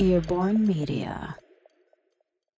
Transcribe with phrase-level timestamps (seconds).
[0.00, 1.34] Earborn Media.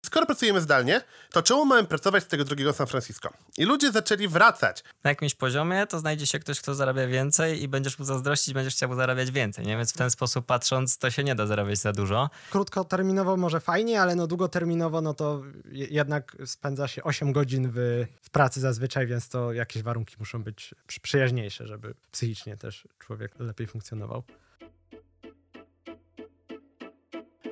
[0.06, 1.00] Skoro pracujemy zdalnie,
[1.32, 3.28] to czemu mamy pracować z tego drugiego San Francisco?
[3.58, 4.84] I ludzie zaczęli wracać.
[5.04, 8.74] Na jakimś poziomie to znajdzie się ktoś, kto zarabia więcej i będziesz mu zazdrościć, będziesz
[8.74, 9.76] chciał zarabiać więcej, nie?
[9.76, 12.30] Więc w ten sposób patrząc, to się nie da zarabiać za dużo.
[12.50, 18.06] Krótkoterminowo może fajnie, ale no długoterminowo no to je- jednak spędza się 8 godzin w,
[18.22, 23.32] w pracy zazwyczaj, więc to jakieś warunki muszą być przy- przyjaźniejsze, żeby psychicznie też człowiek
[23.38, 24.22] lepiej funkcjonował.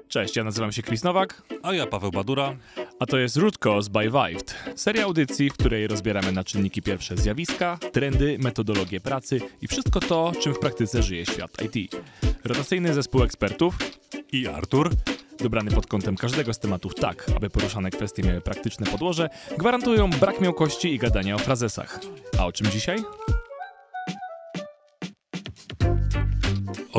[0.08, 2.56] Cześć, ja nazywam się Chris Nowak, A ja Paweł Badura.
[3.00, 7.16] a to jest Root Cause by Vived, seria audycji, w której rozbieramy na czynniki pierwsze
[7.16, 11.96] zjawiska, trendy, metodologie pracy i wszystko to, czym w praktyce żyje świat IT.
[12.44, 13.78] Rotacyjny zespół ekspertów,
[14.32, 14.90] I Artur.
[15.40, 20.40] dobrany pod kątem każdego z tematów tak, aby poruszane kwestie miały praktyczne podłoże, gwarantują brak
[20.40, 22.00] miałkości i gadania o frazesach.
[22.38, 22.98] A o czym dzisiaj?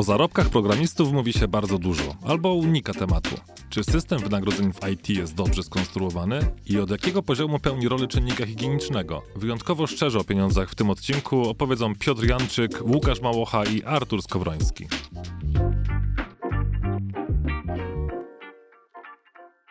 [0.00, 3.36] O zarobkach programistów mówi się bardzo dużo, albo unika tematu.
[3.70, 8.46] Czy system wynagrodzeń w IT jest dobrze skonstruowany i od jakiego poziomu pełni rolę czynnika
[8.46, 9.22] higienicznego?
[9.36, 14.86] Wyjątkowo szczerze o pieniądzach w tym odcinku opowiedzą Piotr Janczyk, Łukasz Małocha i Artur Skowroński.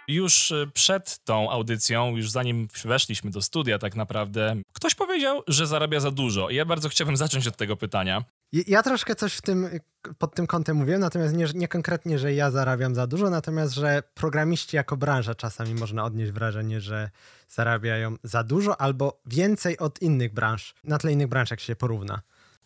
[0.08, 5.67] Już y, przed tą audycją, już zanim weszliśmy do studia tak naprawdę, ktoś powiedział, że
[5.67, 6.49] zarabia za dużo.
[6.49, 8.23] I ja bardzo chciałbym zacząć od tego pytania.
[8.52, 9.69] Ja troszkę coś w tym,
[10.17, 14.03] pod tym kątem mówiłem, natomiast nie, nie konkretnie, że ja zarabiam za dużo, natomiast, że
[14.14, 17.09] programiści jako branża czasami można odnieść wrażenie, że
[17.50, 22.22] zarabiają za dużo albo więcej od innych branż, na tle innych branż, jak się porówna.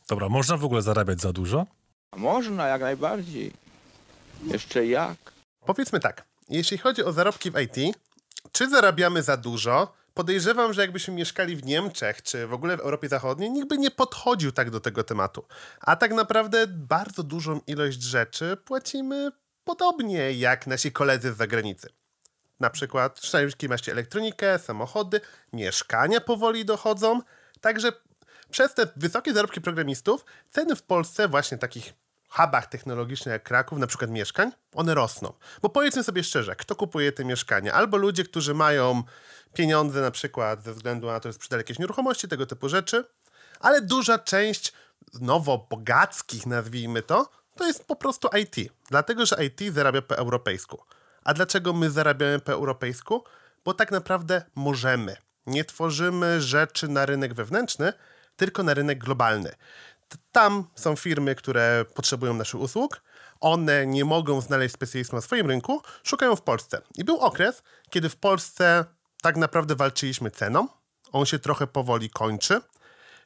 [0.10, 1.66] Dobra, można w ogóle zarabiać za dużo?
[2.16, 3.54] Można, jak najbardziej.
[4.44, 5.18] Jeszcze jak.
[5.66, 7.98] Powiedzmy tak, jeśli chodzi o zarobki w IT,
[8.52, 9.94] czy zarabiamy za dużo?
[10.14, 13.92] Podejrzewam, że jakbyśmy mieszkali w Niemczech, czy w ogóle w Europie Zachodniej, nikt by nie
[13.92, 15.46] podchodził tak do tego tematu.
[15.82, 19.32] A tak naprawdę bardzo dużą ilość rzeczy płacimy
[19.64, 21.90] podobnie jak nasi koledzy z zagranicy.
[22.60, 25.22] Na przykład szaliczki macie elektronikę, samochody,
[25.54, 27.22] mieszkania powoli dochodzą.
[27.62, 27.92] Także
[28.50, 31.94] przez te wysokie zarobki programistów ceny w Polsce właśnie takich
[32.36, 35.34] hubach technologicznych jak Kraków, na przykład mieszkań, one rosną.
[35.62, 37.74] Bo powiedzmy sobie szczerze, kto kupuje te mieszkania?
[37.74, 39.04] Albo ludzie, którzy mają
[39.54, 43.06] pieniądze na przykład ze względu na to, że sprzedali jakieś nieruchomości, tego typu rzeczy,
[43.60, 44.74] ale duża część
[45.22, 48.74] nowo bogackich, nazwijmy to, to jest po prostu IT.
[48.90, 50.84] Dlatego, że IT zarabia po europejsku.
[51.24, 53.24] A dlaczego my zarabiamy po europejsku?
[53.66, 55.16] Bo tak naprawdę możemy.
[55.46, 57.94] Nie tworzymy rzeczy na rynek wewnętrzny,
[58.36, 59.56] tylko na rynek globalny.
[60.32, 63.02] Tam są firmy, które potrzebują naszych usług.
[63.40, 66.82] One nie mogą znaleźć specjalistów na swoim rynku, szukają w Polsce.
[66.96, 68.86] I był okres, kiedy w Polsce
[69.22, 70.68] tak naprawdę walczyliśmy ceną.
[71.12, 72.62] On się trochę powoli kończy.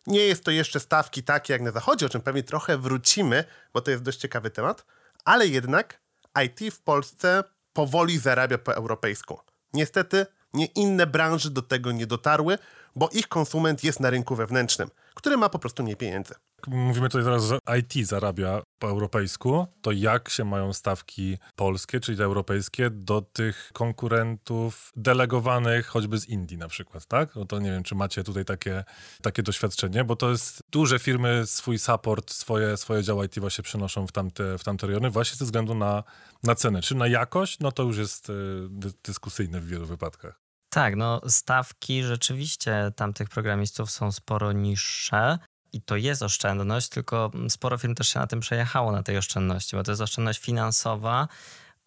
[0.08, 3.44] Nie jest to jeszcze stawki takie jak na zachodzie, o czym pewnie trochę wrócimy,
[3.74, 4.86] bo to jest dość ciekawy temat,
[5.26, 6.00] ale jednak
[6.46, 7.44] IT w Polsce
[7.74, 9.40] powoli zarabia po europejsku.
[9.74, 12.58] Niestety nie inne branże do tego nie dotarły,
[12.96, 16.34] bo ich konsument jest na rynku wewnętrznym, który ma po prostu mniej pieniędzy.
[16.68, 19.68] Mówimy tutaj teraz, że IT zarabia po europejsku.
[19.82, 26.30] To jak się mają stawki polskie, czyli te europejskie, do tych konkurentów delegowanych choćby z
[26.30, 27.36] Indii na przykład, tak?
[27.36, 28.84] No to nie wiem, czy macie tutaj takie,
[29.22, 34.08] takie doświadczenie, bo to jest duże firmy swój support, swoje, swoje działa IT właśnie przenoszą
[34.08, 36.04] w tamte, w tamte rejony właśnie ze względu na,
[36.44, 36.82] na cenę.
[36.82, 37.60] Czy na jakość?
[37.60, 38.28] No to już jest
[38.70, 40.40] dy, dyskusyjne w wielu wypadkach.
[40.70, 45.40] Tak, no stawki rzeczywiście tamtych programistów są sporo niższe.
[45.78, 49.76] I to jest oszczędność, tylko sporo firm też się na tym przejechało, na tej oszczędności,
[49.76, 51.28] bo to jest oszczędność finansowa,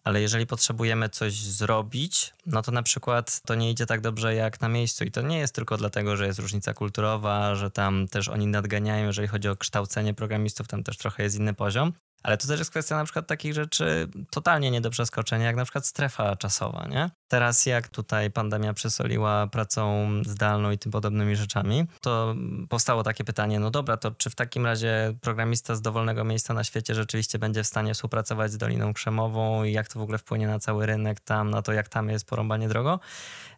[0.03, 4.61] ale jeżeli potrzebujemy coś zrobić, no to na przykład to nie idzie tak dobrze jak
[4.61, 5.03] na miejscu.
[5.03, 9.05] I to nie jest tylko dlatego, że jest różnica kulturowa, że tam też oni nadganiają,
[9.05, 11.93] jeżeli chodzi o kształcenie programistów, tam też trochę jest inny poziom.
[12.23, 15.63] Ale to też jest kwestia na przykład takich rzeczy totalnie nie do przeskoczenia, jak na
[15.63, 17.09] przykład strefa czasowa, nie?
[17.27, 22.35] Teraz jak tutaj pandemia przesoliła pracą zdalną i tym podobnymi rzeczami, to
[22.69, 26.63] powstało takie pytanie, no dobra, to czy w takim razie programista z dowolnego miejsca na
[26.63, 30.47] świecie rzeczywiście będzie w stanie współpracować z Doliną Krzemową i jak to w ogóle wpłynie
[30.47, 32.99] na cały rynek tam, na to jak tam jest porąbanie drogo?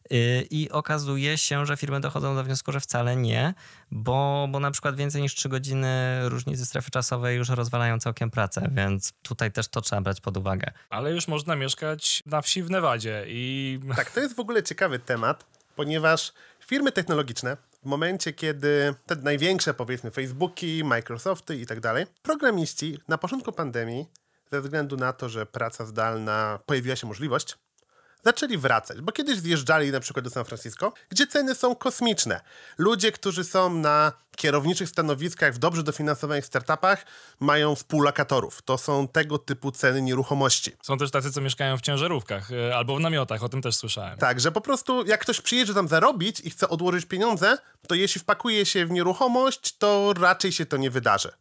[0.10, 3.54] Yy, I okazuje się, że firmy dochodzą do wniosku, że wcale nie,
[3.92, 8.70] bo, bo na przykład więcej niż 3 godziny różnicy strefy czasowej już rozwalają całkiem pracę,
[8.72, 10.72] więc tutaj też to trzeba brać pod uwagę.
[10.90, 15.00] Ale już można mieszkać na wsi w Nevadzie i Tak, to jest w ogóle ciekawy
[15.00, 15.46] temat,
[15.76, 16.34] ponieważ
[16.66, 23.18] firmy technologiczne w momencie, kiedy te największe, powiedzmy, Facebooki, Microsofty i tak dalej, programiści na
[23.18, 24.06] początku pandemii,
[24.52, 27.58] ze względu na to, że praca zdalna, pojawiła się możliwość,
[28.24, 32.42] zaczęli wracać, bo kiedyś zjeżdżali na przykład do San Francisco, gdzie ceny są kosmiczne.
[32.78, 37.06] Ludzie, którzy są na kierowniczych stanowiskach w dobrze dofinansowanych startupach,
[37.40, 38.62] mają współlokatorów.
[38.62, 40.72] To są tego typu ceny nieruchomości.
[40.82, 44.18] Są też tacy, co mieszkają w ciężarówkach y, albo w namiotach, o tym też słyszałem.
[44.18, 48.22] Tak, że po prostu jak ktoś przyjedzie tam zarobić i chce odłożyć pieniądze, to jeśli
[48.22, 51.32] wpakuje się w nieruchomość, to raczej się to nie wydarzy.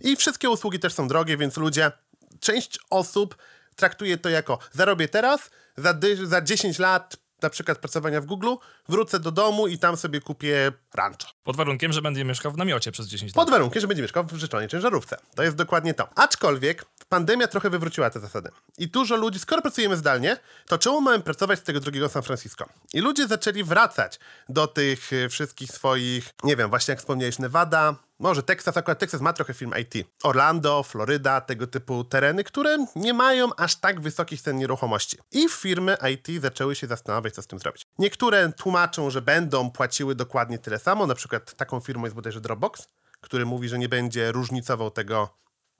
[0.00, 1.92] I wszystkie usługi też są drogie, więc ludzie,
[2.40, 3.36] część osób
[3.76, 5.94] traktuje to jako zarobię teraz, za,
[6.24, 8.54] za 10 lat na przykład pracowania w Google,
[8.88, 11.28] wrócę do domu i tam sobie kupię rancho.
[11.42, 13.34] Pod warunkiem, że będzie mieszkał w namiocie przez 10 lat.
[13.34, 15.16] Pod warunkiem, że będzie mieszkał w życzonej ciężarówce.
[15.34, 16.08] To jest dokładnie to.
[16.14, 18.50] Aczkolwiek pandemia trochę wywróciła te zasady.
[18.78, 20.36] I dużo ludzi, skoro pracujemy zdalnie,
[20.66, 22.68] to czemu mamy pracować z tego drugiego San Francisco?
[22.92, 27.96] I ludzie zaczęli wracać do tych y, wszystkich swoich, nie wiem, właśnie jak wspomniałeś, Nevada,
[28.24, 30.08] może Texas, akurat Texas ma trochę firm IT.
[30.22, 35.18] Orlando, Floryda, tego typu tereny, które nie mają aż tak wysokich cen nieruchomości.
[35.32, 37.86] I firmy IT zaczęły się zastanawiać, co z tym zrobić.
[37.98, 42.88] Niektóre tłumaczą, że będą płaciły dokładnie tyle samo, na przykład taką firmą jest bodajże Dropbox,
[43.20, 45.28] który mówi, że nie będzie różnicował tego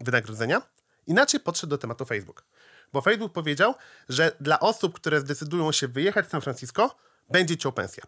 [0.01, 0.63] wynagrodzenia.
[1.07, 2.45] Inaczej podszedł do tematu Facebook.
[2.93, 3.75] Bo Facebook powiedział,
[4.09, 6.97] że dla osób, które zdecydują się wyjechać z San Francisco,
[7.31, 8.05] będzie ciął pensja.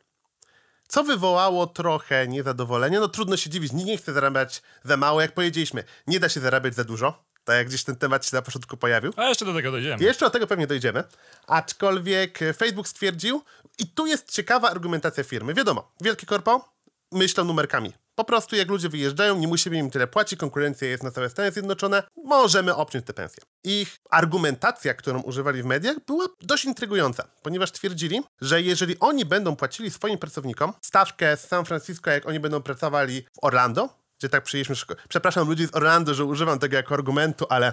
[0.88, 3.00] Co wywołało trochę niezadowolenie.
[3.00, 5.21] No trudno się dziwić, nikt nie chce zarabiać za mało.
[5.21, 7.25] Jak powiedzieliśmy, nie da się zarabiać za dużo.
[7.44, 9.12] Tak jak gdzieś ten temat się na początku pojawił.
[9.17, 10.05] A jeszcze do tego dojdziemy.
[10.05, 11.05] Jeszcze do tego pewnie dojdziemy.
[11.47, 13.43] Aczkolwiek e, Facebook stwierdził,
[13.79, 15.55] i tu jest ciekawa argumentacja firmy.
[15.55, 16.69] Wiadomo, wielkie korpo
[17.12, 17.93] myślą numerkami.
[18.16, 21.52] Po prostu jak ludzie wyjeżdżają, nie musimy im tyle płacić, konkurencja jest na całe Stany
[21.52, 23.42] Zjednoczone, możemy obciąć te pensje.
[23.64, 29.56] Ich argumentacja, którą używali w mediach, była dość intrygująca, ponieważ twierdzili, że jeżeli oni będą
[29.56, 34.44] płacili swoim pracownikom stawkę z San Francisco, jak oni będą pracowali w Orlando, gdzie tak
[34.44, 37.72] przyjęliśmy, szko- przepraszam ludzi z Orlando, że używam tego jako argumentu, ale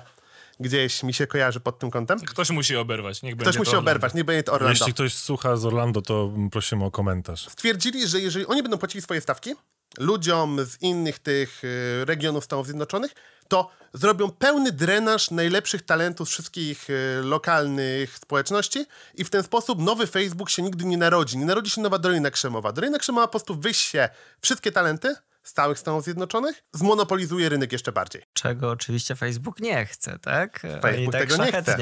[0.60, 2.20] gdzieś mi się kojarzy pod tym kątem.
[2.20, 3.22] Ktoś musi oberwać.
[3.22, 4.80] Niech Ktoś będzie musi to oberwać, nie będzie to Orlando.
[4.80, 7.50] Jeśli ktoś słucha z Orlando, to prosimy o komentarz.
[7.50, 9.56] stwierdzili, że jeżeli oni będą płacili swoje stawki
[9.98, 13.12] ludziom z innych tych y, regionów Stanów Zjednoczonych,
[13.48, 19.80] to zrobią pełny drenaż najlepszych talentów z wszystkich y, lokalnych społeczności i w ten sposób
[19.80, 21.38] nowy Facebook się nigdy nie narodzi.
[21.38, 22.72] Nie narodzi się nowa Dolina Krzemowa.
[22.72, 24.10] Dolina Krzemowa po prostu wyście
[24.42, 28.22] wszystkie talenty z całych Stanów Zjednoczonych, zmonopolizuje rynek jeszcze bardziej.
[28.34, 30.60] Czego oczywiście Facebook nie chce, tak?
[30.60, 31.78] Facebook Oni tak tego nie chce.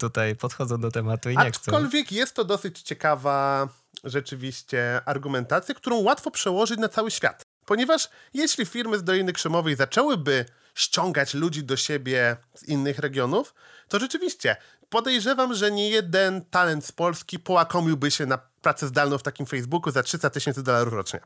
[0.00, 1.72] tutaj podchodzą do tematu i nie chcą.
[1.72, 3.68] Aczkolwiek jest to dosyć ciekawa
[4.04, 7.42] rzeczywiście argumentacja, którą łatwo przełożyć na cały świat.
[7.66, 10.44] Ponieważ jeśli firmy z Doliny Krzemowej zaczęłyby
[10.74, 13.54] ściągać ludzi do siebie z innych regionów,
[13.88, 14.56] to rzeczywiście
[14.88, 19.92] podejrzewam, że nie jeden talent z Polski połakomiłby się na pracę zdalną w takim Facebooku
[19.92, 21.20] za 300 tysięcy dolarów rocznie.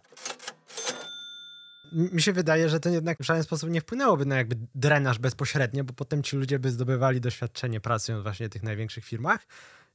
[1.92, 5.84] Mi się wydaje, że to jednak w żaden sposób nie wpłynęłoby na jakby drenaż bezpośrednio,
[5.84, 9.46] bo potem ci ludzie by zdobywali doświadczenie pracując właśnie w tych największych firmach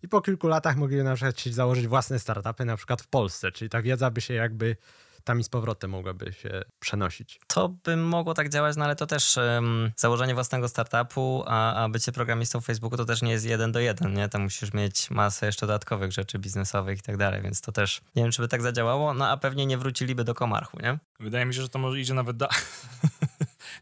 [0.06, 3.52] i po kilku latach mogliby na przykład chcieć założyć własne startupy, na przykład w Polsce,
[3.52, 4.76] czyli ta wiedza by się jakby
[5.24, 7.40] tam i z powrotem mogłaby się przenosić.
[7.48, 11.90] To by mogło tak działać, no ale to też ym, założenie własnego startupu, a, a
[11.90, 14.30] bycie programistą w Facebooku to też nie jest jeden do jeden, nie?
[14.30, 18.24] Tam musisz mieć masę jeszcze dodatkowych rzeczy biznesowych i tak dalej, więc to też nie
[18.24, 21.00] wiem, czy by tak zadziałało, no a pewnie nie wróciliby do Komarchu, nie?
[21.20, 22.48] Wydaje mi się, że to może idzie nawet da...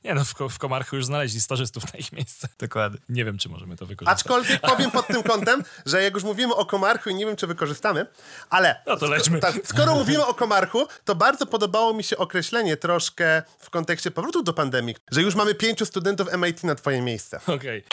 [0.04, 2.48] Nie no, w, w Komarchu już znaleźli stażystów na ich miejsce.
[2.60, 3.00] Dokładnie.
[3.10, 4.20] Nie wiem, czy możemy to wykorzystać.
[4.20, 7.48] Aczkolwiek powiem pod tym kątem, że jak już mówimy o Komarchu i nie wiem, czy
[7.48, 8.06] wykorzystamy,
[8.50, 9.40] ale No to lećmy.
[9.40, 14.44] tak, skoro mówimy o Komarchu, to bardzo podobało mi się określenie troszkę w kontekście powrotu
[14.44, 17.40] do pandemii, że już mamy pięciu studentów MIT na twoje miejsce.
[17.48, 17.84] Okej.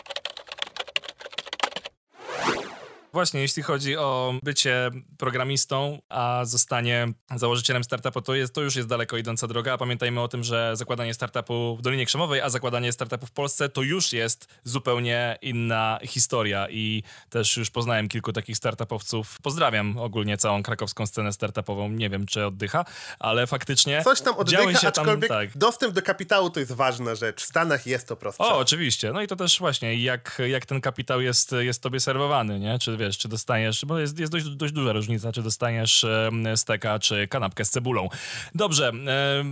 [3.13, 8.89] Właśnie, jeśli chodzi o bycie programistą, a zostanie założycielem startupu, to, jest, to już jest
[8.89, 9.73] daleko idąca droga.
[9.73, 13.69] A pamiętajmy o tym, że zakładanie startupu w Dolinie Krzemowej, a zakładanie startupu w Polsce
[13.69, 16.67] to już jest zupełnie inna historia.
[16.71, 19.39] I też już poznałem kilku takich startupowców.
[19.43, 21.89] Pozdrawiam ogólnie całą krakowską scenę startupową.
[21.89, 22.85] Nie wiem, czy oddycha,
[23.19, 24.05] ale faktycznie.
[24.05, 25.59] Coś tam oddycha, się tam, aczkolwiek tak.
[25.59, 27.43] dostęp do kapitału to jest ważna rzecz.
[27.43, 28.45] W Stanach jest to prostsze.
[28.45, 29.13] O, oczywiście.
[29.13, 32.79] No i to też właśnie, jak, jak ten kapitał jest, jest tobie serwowany, nie?
[32.79, 36.99] Czy wiesz, czy dostajesz, bo jest, jest dość, dość duża różnica, czy dostaniesz em, steka,
[36.99, 38.09] czy kanapkę z cebulą.
[38.55, 38.93] Dobrze,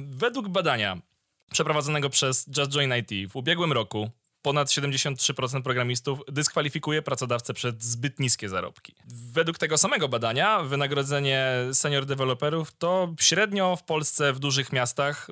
[0.09, 0.99] według badania
[1.53, 4.11] przeprowadzonego przez Just Join IT w ubiegłym roku
[4.43, 8.95] ponad 73% programistów dyskwalifikuje pracodawcę przed zbyt niskie zarobki.
[9.33, 15.29] Według tego samego badania wynagrodzenie senior deweloperów to średnio w Polsce w dużych miastach,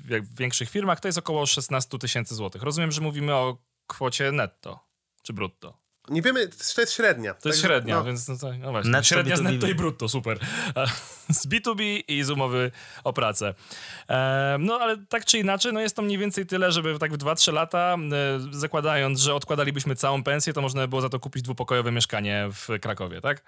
[0.00, 2.62] w większych firmach to jest około 16 tysięcy złotych.
[2.62, 4.88] Rozumiem, że mówimy o kwocie netto
[5.22, 5.87] czy brutto.
[6.10, 7.34] Nie wiemy, to jest średnia.
[7.34, 8.90] To jest średnia, no, więc no, to, no właśnie.
[8.90, 9.52] Netto średnia z B2B.
[9.52, 10.38] netto i brutto, super.
[11.28, 12.70] Z B2B i z umowy
[13.04, 13.54] o pracę.
[14.08, 17.18] E, no ale tak czy inaczej, no jest to mniej więcej tyle, żeby tak w
[17.18, 21.42] 2-3 lata, e, zakładając, że odkładalibyśmy całą pensję, to można by było za to kupić
[21.42, 23.42] dwupokojowe mieszkanie w Krakowie, tak?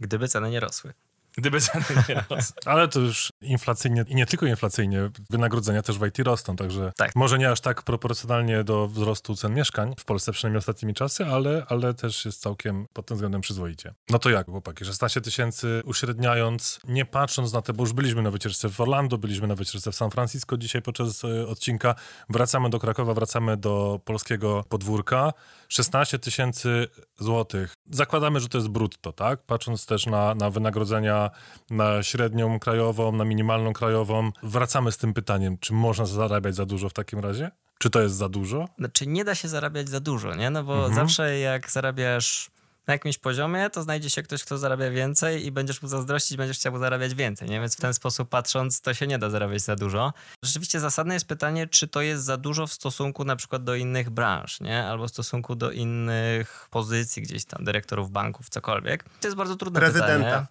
[0.00, 0.92] Gdyby ceny nie rosły.
[1.38, 2.56] Gdyby ceny nie rosły.
[2.72, 7.16] Ale to już inflacyjnie i nie tylko inflacyjnie, wynagrodzenia też w IT rosną, także Tak.
[7.16, 11.66] może nie aż tak proporcjonalnie do wzrostu cen mieszkań, w Polsce przynajmniej ostatnimi czasy, ale,
[11.68, 13.94] ale też jest całkiem pod tym względem przyzwoicie.
[14.10, 18.30] No to jak, chłopaki, 16 tysięcy uśredniając, nie patrząc na te, bo już byliśmy na
[18.30, 21.94] wycieczce w Orlando, byliśmy na wycieczce w San Francisco dzisiaj podczas e, odcinka,
[22.28, 25.32] wracamy do Krakowa, wracamy do polskiego podwórka,
[25.68, 27.74] 16 tysięcy złotych.
[27.90, 29.42] Zakładamy, że to jest brutto, tak?
[29.42, 31.21] Patrząc też na, na wynagrodzenia
[31.70, 34.30] na średnią krajową, na minimalną krajową.
[34.42, 37.50] Wracamy z tym pytaniem, czy można zarabiać za dużo w takim razie?
[37.78, 38.68] Czy to jest za dużo?
[38.78, 40.50] Znaczy nie da się zarabiać za dużo, nie?
[40.50, 40.94] No bo Mhm.
[40.94, 42.50] zawsze jak zarabiasz
[42.86, 46.58] na jakimś poziomie, to znajdzie się ktoś, kto zarabia więcej i będziesz mu zazdrościć, będziesz
[46.58, 47.60] chciał zarabiać więcej, nie?
[47.60, 50.12] Więc w ten sposób patrząc, to się nie da zarabiać za dużo.
[50.44, 54.10] Rzeczywiście zasadne jest pytanie, czy to jest za dużo w stosunku na przykład do innych
[54.10, 54.84] branż, nie?
[54.86, 59.04] Albo w stosunku do innych pozycji gdzieś tam, dyrektorów banków, cokolwiek.
[59.20, 60.16] To jest bardzo trudne Prezydenta.
[60.16, 60.46] pytanie.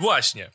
[0.00, 0.50] Właśnie.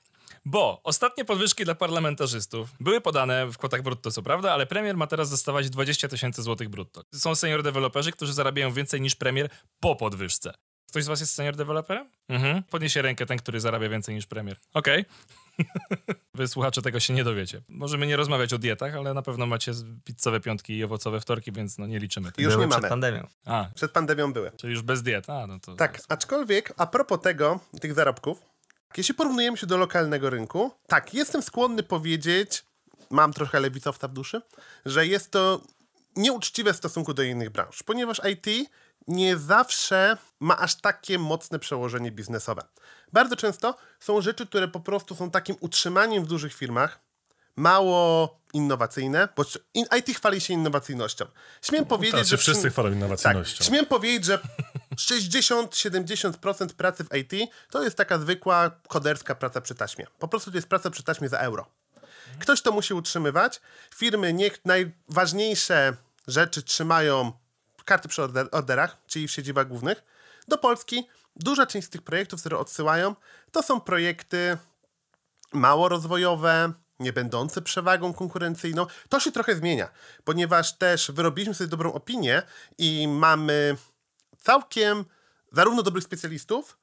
[0.46, 5.08] Bo ostatnie podwyżki dla parlamentarzystów były podane w kwotach brutto, co prawda, ale premier ma
[5.08, 7.04] teraz dostawać 20 tysięcy złotych brutto.
[7.16, 10.54] Są senior deweloperzy, którzy zarabiają więcej niż premier po podwyżce.
[10.90, 12.10] Ktoś z was jest senior deweloperem?
[12.30, 12.64] Mhm.
[12.64, 14.58] Podniesie rękę ten, który zarabia więcej niż premier.
[14.74, 15.06] Okej.
[16.34, 17.62] Wy słuchacze tego się nie dowiecie.
[17.68, 19.72] Możemy nie rozmawiać o dietach, ale na pewno macie
[20.04, 22.32] pizzowe piątki i owocowe wtorki, więc no nie liczymy.
[22.32, 22.50] tego.
[22.50, 22.90] Już nie przed mamy.
[22.90, 23.28] pandemią.
[23.46, 24.52] A, Przed pandemią były.
[24.58, 25.30] czyli już bez diet.
[25.30, 25.76] A, no to...
[25.76, 28.42] Tak, aczkolwiek a propos tego, tych zarobków,
[28.98, 32.66] jeśli porównujemy się do lokalnego rynku, tak, jestem skłonny powiedzieć,
[33.10, 34.42] mam trochę lewicowca w duszy,
[34.86, 35.62] że jest to
[36.16, 38.70] nieuczciwe w stosunku do innych branż, ponieważ IT
[39.08, 42.62] nie zawsze ma aż takie mocne przełożenie biznesowe.
[43.14, 47.00] Bardzo często są rzeczy, które po prostu są takim utrzymaniem w dużych firmach,
[47.56, 49.44] mało innowacyjne, bo
[49.98, 51.26] IT chwali się innowacyjnością.
[51.62, 53.64] Śmiem powiedzieć, Teraz że wszyscy chwalą tak, innowacyjnością.
[53.66, 54.40] śmiem powiedzieć, że
[54.96, 60.08] 60-70% pracy w IT to jest taka zwykła koderska praca przy taśmie.
[60.20, 61.66] Po prostu to jest praca przy taśmie za euro.
[62.40, 63.62] Ktoś to musi utrzymywać.
[63.96, 65.96] Firmy niech najważniejsze
[66.28, 67.32] rzeczy trzymają
[67.86, 70.04] karty przy order- orderach, czyli w siedzibach głównych.
[70.48, 73.16] Do Polski duża część z tych projektów, które odsyłają,
[73.52, 74.58] to są projekty
[75.54, 78.86] mało rozwojowe, nie będące przewagą konkurencyjną.
[79.10, 79.90] To się trochę zmienia,
[80.24, 82.42] ponieważ też wyrobiliśmy sobie dobrą opinię
[82.78, 83.78] i mamy
[84.44, 85.06] całkiem
[85.52, 86.78] zarówno dobrych specjalistów,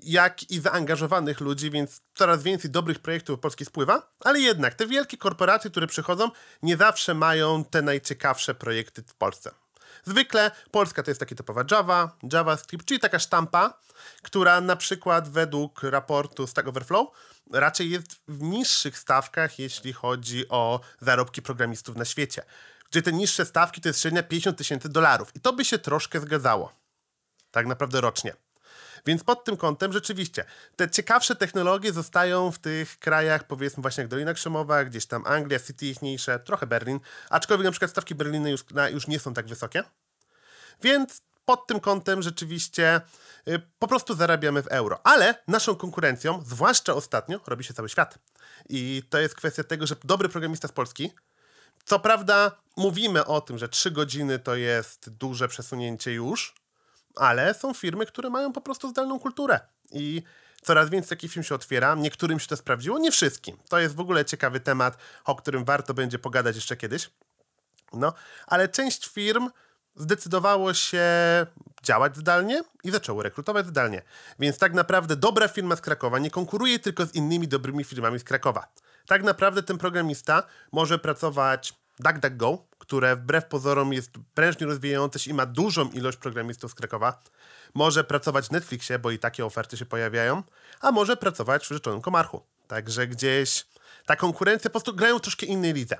[0.00, 5.16] jak i zaangażowanych ludzi, więc coraz więcej dobrych projektów Polski spływa, ale jednak te wielkie
[5.16, 6.30] korporacje, które przychodzą,
[6.62, 9.50] nie zawsze mają te najciekawsze projekty w Polsce.
[10.04, 13.80] Zwykle Polska to jest taki typowa Java, JavaScript, czyli taka sztampa,
[14.22, 17.08] która na przykład według raportu Stack Overflow
[17.52, 22.42] raczej jest w niższych stawkach, jeśli chodzi o zarobki programistów na świecie.
[22.90, 25.36] Gdzie te niższe stawki to jest średnia 50 tysięcy dolarów.
[25.36, 26.83] I to by się troszkę zgadzało.
[27.54, 28.34] Tak naprawdę rocznie.
[29.06, 30.44] Więc pod tym kątem rzeczywiście
[30.76, 35.60] te ciekawsze technologie zostają w tych krajach, powiedzmy właśnie jak Dolina Krzemowa, gdzieś tam Anglia,
[35.60, 39.46] City ichniejsze, trochę Berlin, aczkolwiek na przykład stawki Berliny już, na, już nie są tak
[39.46, 39.82] wysokie.
[40.82, 43.00] Więc pod tym kątem rzeczywiście
[43.48, 45.00] y, po prostu zarabiamy w euro.
[45.06, 48.18] Ale naszą konkurencją, zwłaszcza ostatnio, robi się cały świat.
[48.68, 51.12] I to jest kwestia tego, że dobry programista z Polski,
[51.84, 56.54] co prawda mówimy o tym, że 3 godziny to jest duże przesunięcie już,
[57.16, 59.60] ale są firmy, które mają po prostu zdalną kulturę
[59.92, 60.22] i
[60.62, 61.94] coraz więcej takich firm się otwiera.
[61.94, 63.56] Niektórym się to sprawdziło, nie wszystkim.
[63.68, 67.10] To jest w ogóle ciekawy temat, o którym warto będzie pogadać jeszcze kiedyś.
[67.92, 68.12] No,
[68.46, 69.50] ale część firm
[69.96, 71.06] zdecydowało się
[71.82, 74.02] działać zdalnie i zaczęło rekrutować zdalnie.
[74.38, 78.24] Więc tak naprawdę dobra firma z Krakowa nie konkuruje tylko z innymi dobrymi firmami z
[78.24, 78.68] Krakowa.
[79.06, 80.42] Tak naprawdę ten programista
[80.72, 86.70] może pracować DuckDuckGo, które wbrew pozorom jest prężnie rozwijające się i ma dużą ilość programistów
[86.70, 87.22] z Krakowa.
[87.74, 90.42] Może pracować w Netflixie, bo i takie oferty się pojawiają,
[90.80, 92.42] a może pracować w Rzeczonym Komarchu.
[92.68, 93.66] Także gdzieś
[94.06, 95.96] ta konkurencja po prostu grają troszkę innej lidze.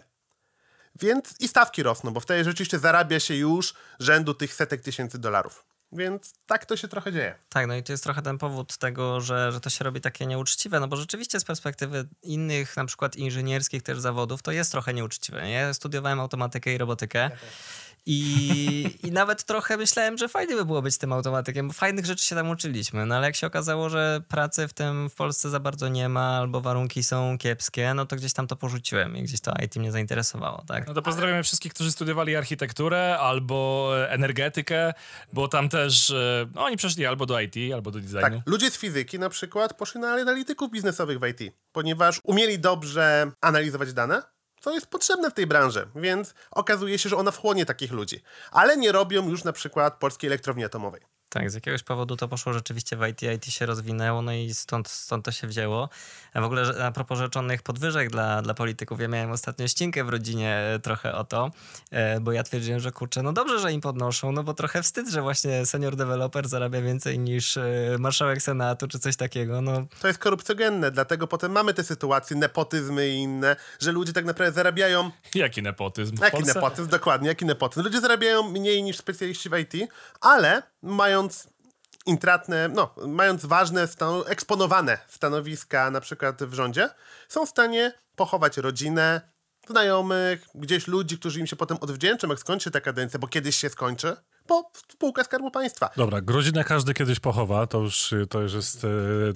[1.00, 5.64] Więc i stawki rosną, bo wtedy rzeczywiście zarabia się już rzędu tych setek tysięcy dolarów.
[5.94, 7.34] Więc tak to się trochę dzieje.
[7.48, 10.26] Tak, no i to jest trochę ten powód tego, że, że to się robi takie
[10.26, 14.94] nieuczciwe, no bo rzeczywiście z perspektywy innych, na przykład inżynierskich też zawodów, to jest trochę
[14.94, 15.42] nieuczciwe.
[15.42, 15.52] nie?
[15.52, 17.30] Ja studiowałem automatykę i robotykę
[18.06, 22.24] I, I nawet trochę myślałem, że fajnie by było być tym automatykiem, bo fajnych rzeczy
[22.24, 23.06] się tam uczyliśmy.
[23.06, 26.38] No ale jak się okazało, że pracy w tym w Polsce za bardzo nie ma,
[26.38, 29.92] albo warunki są kiepskie, no to gdzieś tam to porzuciłem i gdzieś to IT mnie
[29.92, 30.86] zainteresowało, tak?
[30.86, 34.92] No to pozdrawiamy wszystkich, którzy studiowali architekturę albo e, energetykę,
[35.32, 38.20] bo tam też e, no, oni przeszli albo do IT, albo do designu.
[38.20, 43.30] Tak, ludzie z fizyki na przykład poszli na analityków biznesowych w IT, ponieważ umieli dobrze
[43.40, 44.33] analizować dane,
[44.64, 48.22] co jest potrzebne w tej branży, więc okazuje się, że ona wchłonie takich ludzi.
[48.50, 51.00] Ale nie robią już na przykład polskiej elektrowni atomowej.
[51.28, 54.88] Tak, z jakiegoś powodu to poszło rzeczywiście w IT, IT się rozwinęło, no i stąd,
[54.88, 55.88] stąd to się wzięło.
[56.34, 60.08] A w ogóle a propos rzeczonych podwyżek dla, dla polityków, ja miałem ostatnio ścinkę w
[60.08, 61.50] rodzinie e, trochę o to,
[61.90, 65.08] e, bo ja twierdziłem, że kurczę, no dobrze, że im podnoszą, no bo trochę wstyd,
[65.08, 70.08] że właśnie senior developer zarabia więcej niż e, marszałek senatu czy coś takiego, no To
[70.08, 75.10] jest korupcjogenne, dlatego potem mamy te sytuacje, nepotyzmy i inne, że ludzie tak naprawdę zarabiają
[75.34, 77.82] Jaki nepotyzm Jaki nepotyzm, dokładnie, jaki nepotyzm.
[77.84, 79.90] Ludzie zarabiają mniej niż specjaliści w IT,
[80.20, 81.48] ale mając
[82.06, 83.88] intratne, no, mając ważne,
[84.26, 86.90] eksponowane stanowiska na przykład w rządzie,
[87.28, 89.20] są w stanie pochować rodzinę,
[89.68, 93.68] znajomych, gdzieś ludzi, którzy im się potem odwdzięczą, jak skończy ta kadencja, bo kiedyś się
[93.68, 95.90] skończy, po spółkę Skarbu Państwa.
[95.96, 98.88] Dobra, grozinę każdy kiedyś pochowa, to już, y, to już jest, y,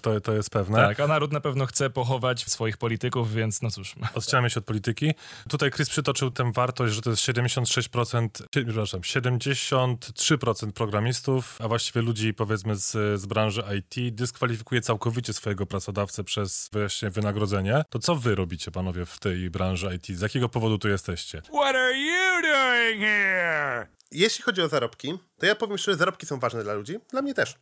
[0.03, 0.77] to, to jest pewne.
[0.77, 3.95] Tak, a naród na pewno chce pochować swoich polityków, więc no cóż.
[4.15, 5.15] Odciąłem się od polityki.
[5.49, 12.03] Tutaj Chris przytoczył tę wartość, że to jest 76%, sie- przepraszam, 73% programistów, a właściwie
[12.03, 17.83] ludzi powiedzmy z, z branży IT dyskwalifikuje całkowicie swojego pracodawcę przez właśnie wynagrodzenie.
[17.91, 20.19] To co wy robicie, panowie, w tej branży IT?
[20.19, 21.43] Z jakiego powodu tu jesteście?
[21.43, 23.98] What are you doing here?
[24.11, 26.99] Jeśli chodzi o zarobki, to ja powiem szczerze, zarobki są ważne dla ludzi.
[27.11, 27.55] Dla mnie też.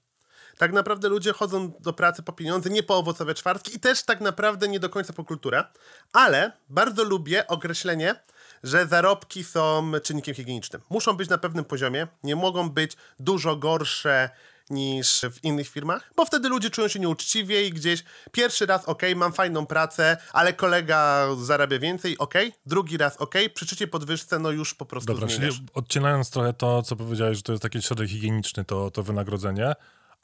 [0.58, 4.20] Tak naprawdę ludzie chodzą do pracy po pieniądze, nie po owocowe czwartki i też tak
[4.20, 5.64] naprawdę nie do końca po kulturę,
[6.12, 8.14] ale bardzo lubię określenie,
[8.62, 10.82] że zarobki są czynnikiem higienicznym.
[10.90, 14.30] Muszą być na pewnym poziomie, nie mogą być dużo gorsze
[14.70, 19.02] niż w innych firmach, bo wtedy ludzie czują się nieuczciwie i gdzieś pierwszy raz ok,
[19.16, 22.34] mam fajną pracę, ale kolega zarabia więcej, ok,
[22.66, 25.60] drugi raz ok, przy trzeciej podwyżce no już po prostu Dobra, czyli zmieniasz.
[25.74, 29.72] odcinając trochę to, co powiedziałeś, że to jest taki środek higieniczny, to, to wynagrodzenie,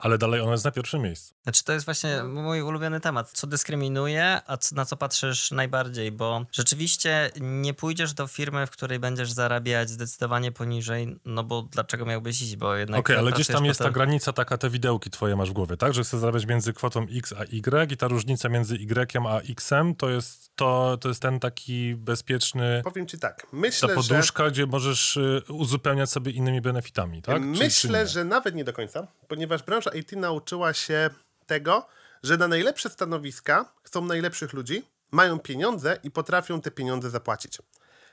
[0.03, 1.35] ale dalej ono jest na pierwszym miejscu.
[1.43, 3.31] Znaczy, to jest właśnie mój ulubiony temat.
[3.31, 6.13] Co dyskryminuje, a co, na co patrzysz najbardziej?
[6.13, 12.07] Bo rzeczywiście nie pójdziesz do firmy, w której będziesz zarabiać zdecydowanie poniżej, no bo dlaczego
[12.07, 12.57] miałbyś iść?
[12.57, 13.01] Bo jednak.
[13.01, 15.77] Okej, ale gdzieś tam jest to- ta granica, taka te widełki twoje masz w głowie,
[15.77, 15.95] tak?
[15.95, 19.95] Że chcesz zarabiać między kwotą X a Y i ta różnica między Y a Xem
[19.95, 23.95] to jest, to, to jest ten taki bezpieczny, Powiem ci tak, ta myślę, że...
[23.95, 27.37] poduszka, gdzie możesz y, uzupełniać sobie innymi benefitami, tak?
[27.43, 31.11] Czy- czy Myślę, że nawet nie do końca, ponieważ branża IT nauczyła się
[31.47, 31.87] tego,
[32.23, 37.59] że na najlepsze stanowiska chcą najlepszych ludzi, mają pieniądze i potrafią te pieniądze zapłacić.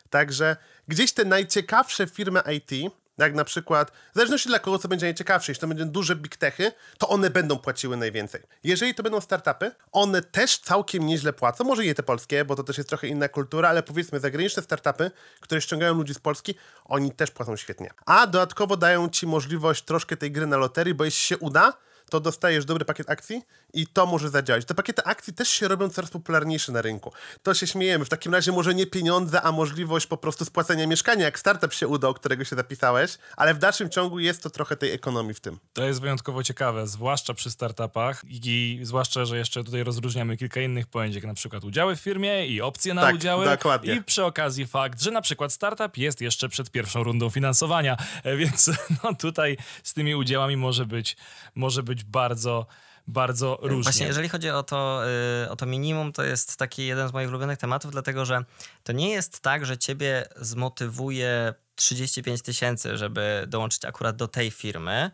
[0.09, 2.93] Także gdzieś te najciekawsze firmy IT,
[3.25, 6.37] jak na przykład, w zależności dla kogo co będzie najciekawsze, jeśli to będą duże big
[6.37, 8.41] techy, to one będą płaciły najwięcej.
[8.63, 12.63] Jeżeli to będą startupy, one też całkiem nieźle płacą, może nie te polskie, bo to
[12.63, 16.55] też jest trochę inna kultura, ale powiedzmy zagraniczne startupy, które ściągają ludzi z Polski,
[16.85, 17.89] oni też płacą świetnie.
[18.05, 21.73] A dodatkowo dają ci możliwość troszkę tej gry na loterii, bo jeśli się uda,
[22.09, 23.41] to dostajesz dobry pakiet akcji
[23.73, 24.65] i to może zadziałać.
[24.65, 27.11] Te pakiety akcji też się robią coraz popularniejsze na rynku.
[27.43, 28.05] To się śmiejemy.
[28.05, 31.87] W takim razie może nie pieniądze, a możliwość po prostu spłacenia mieszkania, jak startup się
[31.87, 35.39] uda, o którego się zapisałeś, ale w dalszym ciągu jest to trochę tej ekonomii w
[35.39, 35.59] tym.
[35.73, 40.87] To jest wyjątkowo ciekawe, zwłaszcza przy startupach i zwłaszcza, że jeszcze tutaj rozróżniamy kilka innych
[40.87, 43.45] pojęć, jak na przykład udziały w firmie i opcje na Tak, udziały.
[43.45, 43.93] dokładnie.
[43.95, 48.37] I przy okazji fakt, że na przykład startup jest jeszcze przed pierwszą rundą finansowania, E,
[48.37, 48.71] więc
[49.03, 51.17] no tutaj z tymi udziałami może być,
[51.55, 52.65] może być bardzo,
[53.07, 53.83] bardzo różnie.
[53.83, 55.01] Właśnie, jeżeli chodzi o to,
[55.45, 58.43] y, o to minimum, to jest taki jeden z moich ulubionych tematów, dlatego że
[58.83, 65.11] to nie jest tak, że ciebie zmotywuje 35 tysięcy, żeby dołączyć akurat do tej firmy,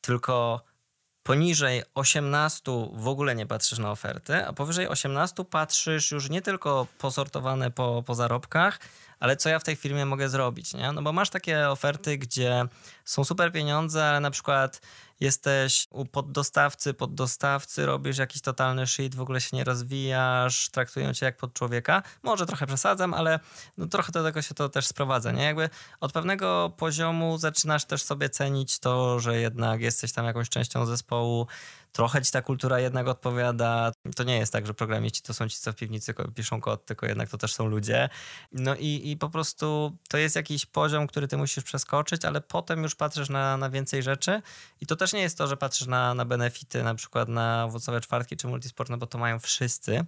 [0.00, 0.64] tylko
[1.22, 2.62] poniżej 18
[2.94, 8.02] w ogóle nie patrzysz na oferty, a powyżej 18 patrzysz już nie tylko posortowane po,
[8.06, 8.78] po zarobkach,
[9.20, 10.92] ale co ja w tej firmie mogę zrobić, nie?
[10.92, 12.64] No bo masz takie oferty, gdzie
[13.04, 14.80] są super pieniądze, ale na przykład
[15.22, 21.26] jesteś u poddostawcy, poddostawcy, robisz jakiś totalny shit, w ogóle się nie rozwijasz, traktują cię
[21.26, 22.02] jak pod człowieka.
[22.22, 23.40] Może trochę przesadzam, ale
[23.76, 25.42] no trochę do tego się to też sprowadza, nie?
[25.42, 30.86] Jakby od pewnego poziomu zaczynasz też sobie cenić to, że jednak jesteś tam jakąś częścią
[30.86, 31.46] zespołu,
[31.92, 35.58] trochę ci ta kultura jednak odpowiada, To nie jest tak, że programiści to są ci,
[35.58, 38.08] co w piwnicy piszą kod, tylko jednak to też są ludzie.
[38.52, 42.82] No i, i po prostu to jest jakiś poziom, który ty musisz przeskoczyć, ale potem
[42.82, 44.42] już patrzysz na, na więcej rzeczy.
[44.80, 48.00] I to też nie jest to, że patrzysz na, na benefity, na przykład na owocowe
[48.00, 50.04] czwartki czy multisport, no bo to mają wszyscy,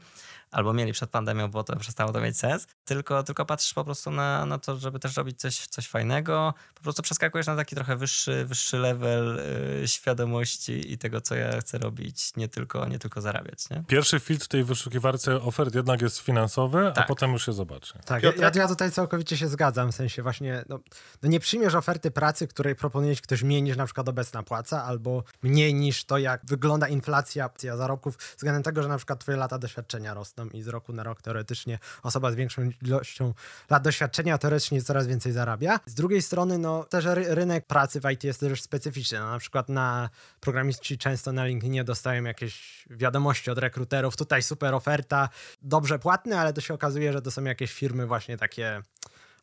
[0.54, 4.10] albo mieli przed pandemią, bo to przestało to mieć sens, tylko, tylko patrzysz po prostu
[4.10, 7.96] na, na to, żeby też robić coś, coś fajnego, po prostu przeskakujesz na taki trochę
[7.96, 9.40] wyższy, wyższy level
[9.80, 13.84] yy, świadomości i tego, co ja chcę robić, nie tylko, nie tylko zarabiać, nie?
[13.86, 17.04] Pierwszy filtr w tej wyszukiwarce ofert jednak jest finansowy, Tak.
[17.04, 17.98] a potem już się zobaczy.
[18.04, 20.78] Tak, ja, ja tutaj całkowicie się zgadzam, w sensie właśnie, no,
[21.22, 24.84] no nie przyjmiesz oferty pracy, której proponuje ci ktoś mniej niż na przykład obecna płaca,
[24.84, 27.14] albo mniej niż to, jak wygląda inflacja
[27.44, 31.02] inflacja zarobków, względem tego, że na przykład twoje lata doświadczenia rosną i z roku na
[31.02, 33.34] rok teoretycznie osoba z większą ilością
[33.70, 35.80] lat doświadczenia teoretycznie coraz więcej zarabia.
[35.86, 39.18] Z drugiej strony, no też ry rynek pracy w IT jest też specyficzny.
[39.18, 44.74] No, na przykład na programiści często na LinkedInie dostają jakieś wiadomości od rekruterów, tutaj super
[44.74, 45.28] oferta,
[45.62, 48.82] dobrze płatne, ale to się okazuje, że to są jakieś firmy właśnie takie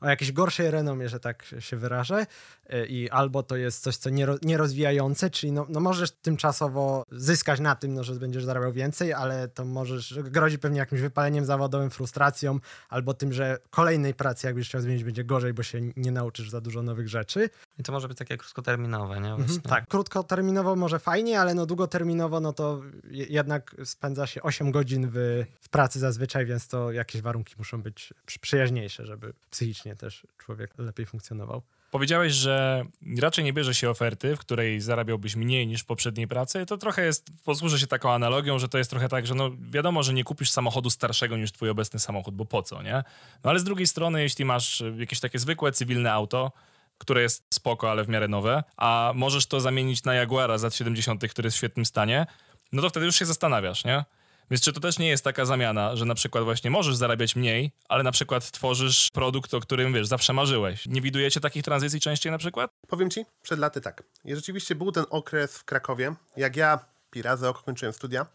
[0.01, 2.25] o jakiejś gorszej renomie, że tak się wyrażę,
[2.73, 7.59] y, i albo to jest coś, co niero, nierozwijające, czyli no, no możesz tymczasowo zyskać
[7.59, 11.89] na tym, no, że będziesz zarabiał więcej, ale to możesz, grozi pewnie jakimś wypaleniem zawodowym,
[11.89, 12.59] frustracją,
[12.89, 16.61] albo tym, że kolejnej pracy, jakbyś chciał zmienić, będzie gorzej, bo się nie nauczysz za
[16.61, 17.49] dużo nowych rzeczy.
[17.79, 19.31] I to może być takie krótkoterminowe, nie?
[19.33, 24.71] Mhm, tak, krótkoterminowo może fajnie, ale no długoterminowo, no to je- jednak spędza się 8
[24.71, 29.90] godzin w, w pracy zazwyczaj, więc to jakieś warunki muszą być przy- przyjaźniejsze, żeby psychicznie
[29.95, 31.62] też człowiek lepiej funkcjonował.
[31.91, 32.86] Powiedziałeś, że
[33.21, 36.65] raczej nie bierze się oferty, w której zarabiałbyś mniej niż w poprzedniej pracy.
[36.65, 40.04] To trochę jest, posłużę się taką analogią, że to jest trochę tak, że no wiadomo,
[40.04, 43.04] że nie kupisz samochodu starszego niż twój obecny samochód, bo po co, nie?
[43.43, 46.51] No ale z drugiej strony, jeśli masz jakieś takie zwykłe, cywilne auto,
[46.97, 50.75] które jest spoko, ale w miarę nowe, a możesz to zamienić na Jaguara z lat
[50.75, 52.25] 70., który jest w świetnym stanie,
[52.71, 54.06] no to wtedy już się zastanawiasz, nie?
[54.51, 57.71] Więc czy to też nie jest taka zamiana, że na przykład właśnie możesz zarabiać mniej,
[57.89, 60.85] ale na przykład tworzysz produkt, o którym wiesz, zawsze marzyłeś.
[60.85, 62.71] Nie widujecie takich tranzycji częściej na przykład?
[62.87, 64.03] Powiem ci, przed laty tak.
[64.25, 66.79] I rzeczywiście był ten okres w Krakowie, jak ja
[67.11, 68.25] Pirazy oko kończyłem studia,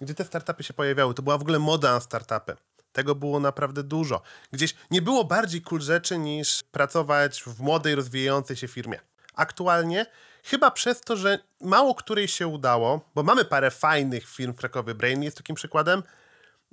[0.00, 1.14] gdzie te startupy się pojawiały.
[1.14, 2.56] To była w ogóle moda na startupy.
[2.92, 4.22] Tego było naprawdę dużo.
[4.52, 9.00] Gdzieś nie było bardziej cool rzeczy niż pracować w młodej, rozwijającej się firmie.
[9.34, 10.06] Aktualnie,
[10.42, 14.94] chyba przez to, że mało której się udało, bo mamy parę fajnych firm w Krakowie,
[14.94, 16.02] Brain jest takim przykładem,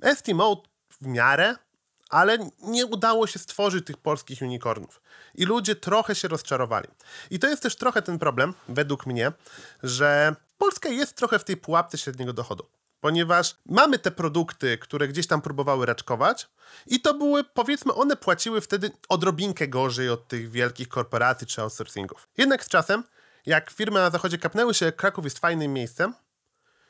[0.02, 0.62] Estimate
[1.00, 1.56] w miarę,
[2.10, 5.02] ale nie udało się stworzyć tych polskich unicornów.
[5.34, 6.88] I ludzie trochę się rozczarowali.
[7.30, 9.32] I to jest też trochę ten problem, według mnie,
[9.82, 12.66] że Polska jest trochę w tej pułapce średniego dochodu.
[13.00, 16.48] Ponieważ mamy te produkty, które gdzieś tam próbowały raczkować,
[16.86, 22.28] i to były, powiedzmy, one płaciły wtedy odrobinkę gorzej od tych wielkich korporacji czy outsourcingów.
[22.36, 23.04] Jednak z czasem,
[23.46, 26.14] jak firmy na zachodzie kapnęły się, Kraków jest fajnym miejscem,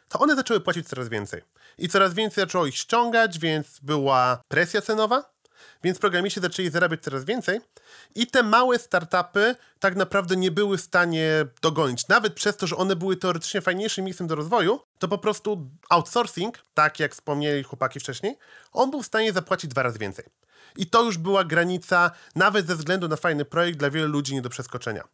[0.08, 1.42] to one zaczęły płacić coraz więcej.
[1.78, 5.30] I coraz więcej zaczęło ich ściągać, więc była presja cenowa,
[5.82, 7.60] więc programiści zaczęli zarabiać coraz więcej
[8.14, 12.08] i te małe startupy tak naprawdę nie były w stanie dogonić.
[12.08, 16.58] Nawet przez to, że one były teoretycznie fajniejszym miejscem do rozwoju, to po prostu outsourcing,
[16.74, 18.36] tak jak wspomnieli chłopaki wcześniej,
[18.72, 20.24] on był w stanie zapłacić dwa razy więcej.
[20.76, 24.42] I to już była granica, nawet ze względu na fajny projekt, dla wielu ludzi nie
[24.42, 25.04] do przeskoczenia.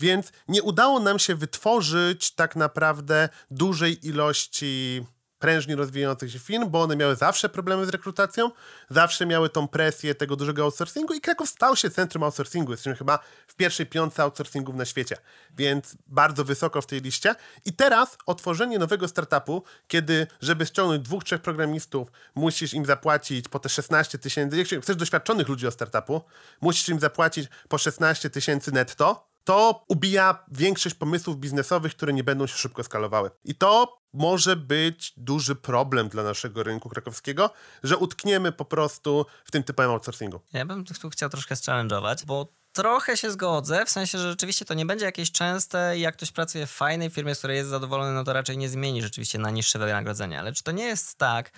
[0.00, 5.04] Więc nie udało nam się wytworzyć tak naprawdę dużej ilości
[5.40, 8.50] prężnie rozwijających się firm, bo one miały zawsze problemy z rekrutacją,
[8.90, 12.72] zawsze miały tą presję tego dużego outsourcingu i Kraków stał się centrum outsourcingu.
[12.72, 15.16] Jesteśmy chyba w pierwszej piątce outsourcingów na świecie,
[15.56, 17.34] więc bardzo wysoko w tej liście.
[17.64, 23.58] I teraz otworzenie nowego startupu, kiedy żeby ściągnąć dwóch, trzech programistów, musisz im zapłacić po
[23.58, 26.22] te 16 tysięcy, jak chcesz doświadczonych ludzi o startupu,
[26.60, 32.46] musisz im zapłacić po 16 tysięcy netto, to ubija większość pomysłów biznesowych, które nie będą
[32.46, 33.30] się szybko skalowały.
[33.44, 37.50] I to może być duży problem dla naszego rynku krakowskiego,
[37.82, 40.40] że utkniemy po prostu w tym typowym outsourcingu.
[40.52, 44.74] Ja bym tu chciał troszkę challenge'ować, bo trochę się zgodzę, w sensie, że rzeczywiście to
[44.74, 48.12] nie będzie jakieś częste i jak ktoś pracuje w fajnej firmie, z której jest zadowolony,
[48.12, 50.38] no to raczej nie zmieni rzeczywiście na niższe wynagrodzenie.
[50.38, 51.50] Ale czy to nie jest tak,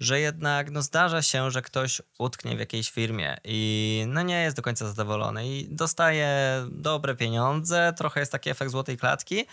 [0.00, 4.56] że jednak no zdarza się, że ktoś utknie w jakiejś firmie i no nie jest
[4.56, 6.28] do końca zadowolony i dostaje
[6.70, 9.46] dobre pieniądze, trochę jest taki efekt złotej klatki,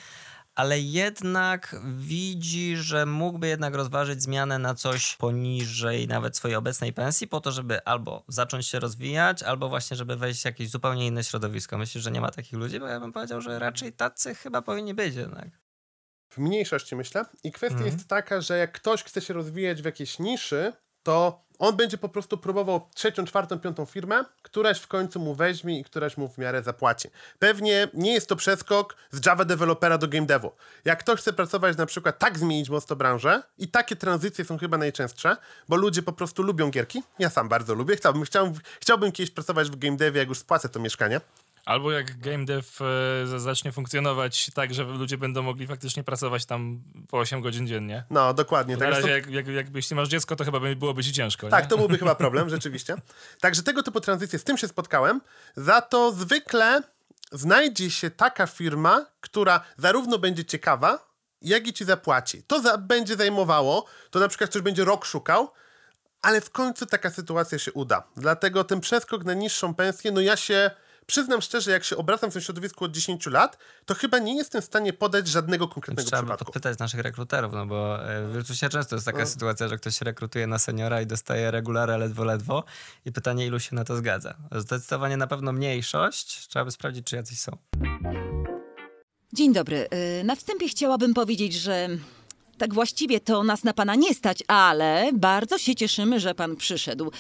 [0.56, 7.28] ale jednak widzi, że mógłby jednak rozważyć zmianę na coś poniżej nawet swojej obecnej pensji,
[7.28, 11.24] po to, żeby albo zacząć się rozwijać, albo właśnie, żeby wejść w jakieś zupełnie inne
[11.24, 11.78] środowisko.
[11.78, 12.80] Myślisz, że nie ma takich ludzi?
[12.80, 15.50] Bo ja bym powiedział, że raczej tacy chyba powinni być jednak.
[16.32, 17.26] W mniejszości myślę.
[17.44, 17.96] I kwestia Mhm.
[17.96, 22.10] jest taka, że jak ktoś chce się rozwijać w jakiejś niszy, to on będzie po
[22.10, 26.38] prostu próbował trzecią, czwartą, piątą firmę, któraś w końcu mu weźmie i któraś mu w
[26.38, 27.10] miarę zapłaci.
[27.40, 30.52] Pewnie nie jest to przeskok z Java dewelopera do game devu.
[30.86, 34.78] Jak ktoś chce pracować na przykład, tak zmienić mocno branżę i takie tranzycje są chyba
[34.78, 35.38] najczęstsze,
[35.70, 37.04] bo ludzie po prostu lubią gierki.
[37.20, 37.96] Ja sam bardzo lubię.
[37.96, 41.22] Chciałbym, chciałbym, chciałbym kiedyś pracować w game devie, jak już spłacę to mieszkanie.
[41.66, 42.68] Albo jak game dev
[43.36, 48.04] e, zacznie funkcjonować tak, że ludzie będą mogli faktycznie pracować tam po 8 godzin dziennie.
[48.10, 48.74] No, dokładnie.
[48.78, 51.14] Na Tak, razie to- jak, jak, jakby jeśli masz dziecko, to chyba by- byłoby ci
[51.14, 51.70] ciężko, Tak, nie?
[51.70, 52.96] to byłby chyba problem, rzeczywiście.
[53.42, 55.22] Także tego typu tranzycje, z tym się spotkałem.
[55.56, 56.82] Za to zwykle
[57.32, 62.44] znajdzie się taka firma, która zarówno będzie ciekawa, jak i ci zapłaci.
[62.44, 65.52] To za, będzie zajmowało, to na przykład ktoś będzie rok szukał,
[66.22, 68.04] ale w końcu taka sytuacja się uda.
[68.18, 70.72] Dlatego ten przeskok na niższą pensję, no ja się
[71.06, 74.62] przyznam szczerze, jak się obracam w tym środowisku od 10 lat, to chyba nie jestem
[74.62, 76.46] w stanie podać żadnego konkretnego Trzeba przypadku.
[76.46, 79.26] podpytać naszych rekruterów, no bo e, w Virtusie często jest taka No.
[79.26, 82.64] sytuacja, że ktoś się rekrutuje na seniora i dostaje regularę ledwo, ledwo
[83.06, 84.34] i pytanie, ilu się na to zgadza.
[84.52, 86.48] Zdecydowanie na pewno mniejszość.
[86.48, 87.58] Trzeba by sprawdzić, czy jacyś są.
[89.34, 89.88] Dzień dobry.
[90.22, 91.90] Y, Na wstępie chciałabym powiedzieć, że
[92.58, 97.12] tak właściwie to nas na pana nie stać, ale bardzo się cieszymy, że pan przyszedł.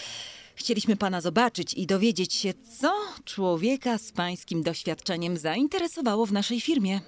[0.56, 2.94] Chcieliśmy pana zobaczyć i dowiedzieć się, co
[3.26, 7.00] człowieka z pańskim doświadczeniem zainteresowało w naszej firmie.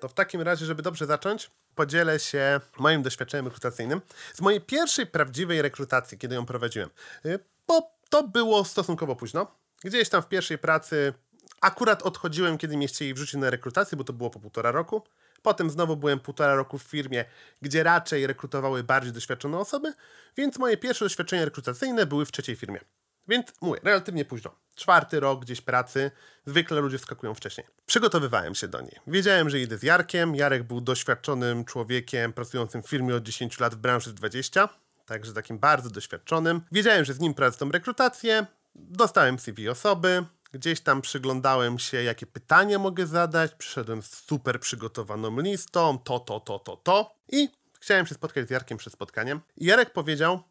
[0.00, 4.00] To w takim razie, żeby dobrze zacząć, podzielę się moim doświadczeniem rekrutacyjnym
[4.34, 6.90] z mojej pierwszej prawdziwej rekrutacji, kiedy ją prowadziłem.
[7.26, 9.46] Y, Bo to było stosunkowo późno.
[9.84, 11.14] Gdzieś tam w pierwszej pracy
[11.60, 15.02] akurat odchodziłem, kiedy mnie chcieli wrzucić na rekrutację, bo to było po półtora roku.
[15.42, 17.24] Potem znowu byłem półtora roku w firmie,
[17.62, 19.92] gdzie raczej rekrutowały bardziej doświadczone osoby,
[20.36, 22.80] więc moje pierwsze doświadczenia rekrutacyjne były w trzeciej firmie.
[23.28, 24.54] Więc mówię, relatywnie późno.
[24.76, 26.10] Czwarty rok gdzieś pracy,
[26.46, 27.66] zwykle ludzie wskakują wcześniej.
[27.86, 28.96] Przygotowywałem się do niej.
[29.06, 30.34] Wiedziałem, że idę z Jarkiem.
[30.34, 34.68] Jarek był doświadczonym człowiekiem pracującym w firmie od 10 lat w branży 20,
[35.06, 36.60] także takim bardzo doświadczonym.
[36.72, 38.46] Wiedziałem, że z nim prowadzę tą rekrutację.
[38.74, 40.24] Dostałem CV osoby.
[40.52, 43.54] Gdzieś tam przyglądałem się, jakie pytania mogę zadać.
[43.54, 45.98] Przyszedłem z super przygotowaną listą.
[45.98, 47.14] To, to, to, to, to.
[47.28, 47.48] I
[47.80, 49.40] chciałem się spotkać z Jarkiem przed spotkaniem.
[49.56, 50.42] Jarek powiedział,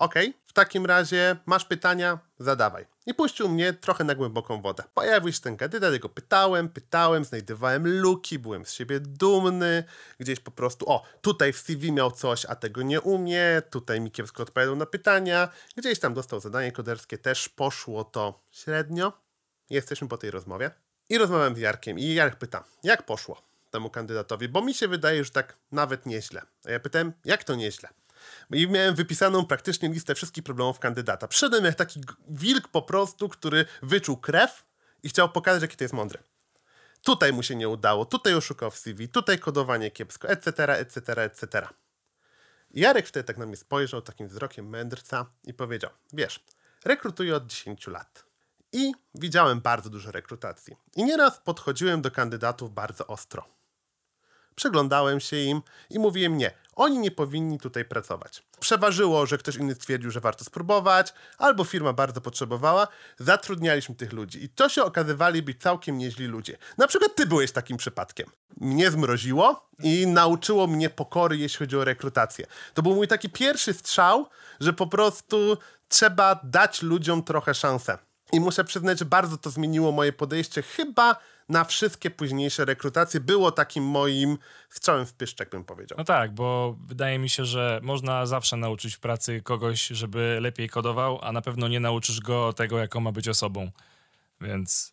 [0.00, 2.86] Okej, w takim razie masz pytania, zadawaj.
[3.06, 4.82] I puścił mnie trochę na głęboką wodę.
[4.94, 9.84] Pojawił się ten kandydat, ja go pytałem, pytałem, znajdowałem luki, byłem z siebie dumny.
[10.18, 14.10] Gdzieś po prostu, o, tutaj w CV miał coś, a tego nie umie, tutaj mi
[14.10, 15.48] kiepsko odpowiadał na pytania.
[15.76, 19.12] Gdzieś tam dostał zadanie koderskie, też poszło to średnio.
[19.70, 20.70] Jesteśmy po tej rozmowie.
[21.08, 25.24] I rozmawiam z Jarkiem i Jarek pyta, jak poszło temu kandydatowi, bo mi się wydaje,
[25.24, 26.42] że tak nawet nieźle.
[26.64, 27.88] A ja pytałem, jak to nieźle?
[28.50, 31.28] I miałem wypisaną praktycznie listę wszystkich problemów kandydata.
[31.28, 34.64] Przyszedłem jak taki wilk po prostu, który wyczuł krew
[35.02, 36.18] i chciał pokazać, jaki to jest mądry.
[37.04, 41.68] Tutaj mu się nie udało, tutaj oszukał w CV, tutaj kodowanie kiepsko, etc., etc., etc.
[42.70, 46.44] Jarek wtedy tak na mnie spojrzał takim wzrokiem mędrca i powiedział, wiesz,
[46.84, 48.24] rekrutuję od 10 lat.
[48.72, 50.76] I widziałem bardzo dużo rekrutacji.
[50.96, 53.44] I nieraz podchodziłem do kandydatów bardzo ostro.
[54.54, 56.50] Przyglądałem się im i mówiłem nie,
[56.80, 58.42] oni nie powinni tutaj pracować.
[58.60, 62.88] Przeważyło, że ktoś inny stwierdził, że warto spróbować, albo firma bardzo potrzebowała,
[63.18, 66.58] zatrudnialiśmy tych ludzi i to się okazywali być całkiem nieźli ludzie.
[66.78, 68.30] Na przykład ty byłeś takim przypadkiem.
[68.60, 72.46] Mnie zmroziło i nauczyło mnie pokory, jeśli chodzi o rekrutację.
[72.74, 74.26] To był mój taki pierwszy strzał,
[74.60, 75.56] że po prostu
[75.88, 77.98] trzeba dać ludziom trochę szansę.
[78.32, 81.16] I muszę przyznać, że bardzo to zmieniło moje podejście chyba
[81.50, 83.20] na wszystkie późniejsze rekrutacje.
[83.20, 84.38] Było takim moim
[84.70, 85.98] strzałem w pyszczek, bym powiedział.
[85.98, 90.68] No tak, bo wydaje mi się, że można zawsze nauczyć w pracy kogoś, żeby lepiej
[90.68, 93.70] kodował, a na pewno nie nauczysz go tego, jaką ma być osobą.
[94.40, 94.92] Więc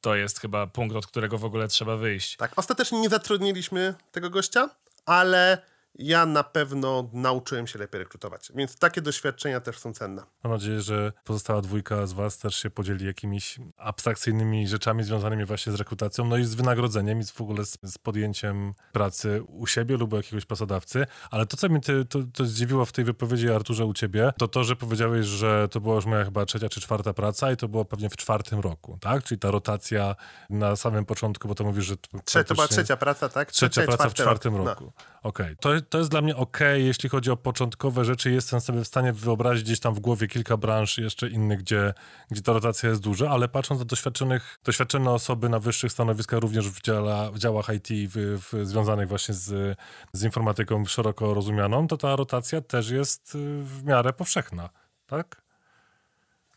[0.00, 2.36] to jest chyba punkt, od którego w ogóle trzeba wyjść.
[2.36, 4.70] Tak, ostatecznie nie zatrudniliśmy tego gościa,
[5.06, 5.62] ale
[5.98, 8.52] ja na pewno nauczyłem się lepiej rekrutować.
[8.54, 10.22] Więc takie doświadczenia też są cenne.
[10.44, 15.72] Mam nadzieję, że pozostała dwójka z was też się podzieli jakimiś abstrakcyjnymi rzeczami związanymi właśnie
[15.72, 19.96] z rekrutacją, no i z wynagrodzeniem i w ogóle z, z podjęciem pracy u siebie
[19.96, 21.06] lub u jakiegoś pracodawcy.
[21.30, 24.48] Ale to, co mnie ty, to, to zdziwiło w tej wypowiedzi, Arturze, u ciebie, to
[24.48, 27.68] to, że powiedziałeś, że to była już moja chyba trzecia czy czwarta praca i to
[27.68, 29.24] było pewnie w czwartym roku, tak?
[29.24, 30.16] Czyli ta rotacja
[30.50, 31.94] na samym początku, bo to mówisz, że...
[31.94, 33.52] Trze- to była trzecia praca, tak?
[33.52, 34.64] Trzecia Trzecia praca w czwarty czwartym rok.
[34.64, 34.70] No.
[34.70, 34.92] roku.
[35.22, 35.56] Okej.
[35.56, 38.30] To, to jest dla mnie okej, jeśli chodzi o początkowe rzeczy.
[38.30, 41.94] Jestem sobie w stanie wyobrazić gdzieś tam w głowie kilka branż jeszcze innych, gdzie,
[42.30, 46.68] gdzie ta rotacja jest duża, ale patrząc na doświadczonych, doświadczone osoby na wyższych stanowiskach, również
[46.68, 49.78] w, działa, w działach IT w, w, związanych właśnie z,
[50.12, 54.68] z informatyką szeroko rozumianą, to ta rotacja też jest y, w miarę powszechna,
[55.06, 55.47] tak?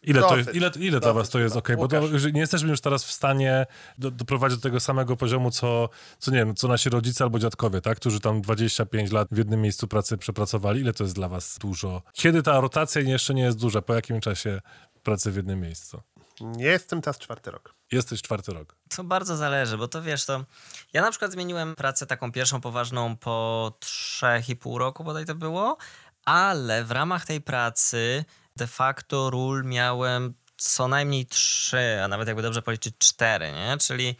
[0.03, 0.55] Ile, to Dosyć.
[0.55, 1.83] ile, ile dla was to jest chyba.
[1.83, 1.91] ok?
[1.91, 3.65] Bo to, nie jesteśmy już teraz w stanie
[3.97, 7.81] do, doprowadzić do tego samego poziomu, co, co nie wiem, co nasi rodzice albo dziadkowie,
[7.81, 7.97] tak?
[7.97, 10.81] Którzy tam 25 lat w jednym miejscu pracy przepracowali.
[10.81, 12.01] Ile to jest dla was dużo?
[12.13, 13.81] Kiedy ta rotacja jeszcze nie jest duża?
[13.81, 14.61] Po jakim czasie
[15.03, 16.01] pracy w jednym miejscu?
[16.41, 17.75] Nie jestem teraz czwarty rok.
[17.91, 18.75] Jesteś czwarty rok.
[18.95, 20.45] To bardzo zależy, bo to wiesz, to
[20.93, 25.35] ja na przykład zmieniłem pracę taką pierwszą poważną po trzech i pół roku, bodaj to
[25.35, 25.77] było,
[26.25, 28.25] ale w ramach tej pracy
[28.61, 33.77] de facto ról miałem co najmniej trzy, a nawet jakby dobrze policzyć cztery, nie?
[33.77, 34.15] Czyli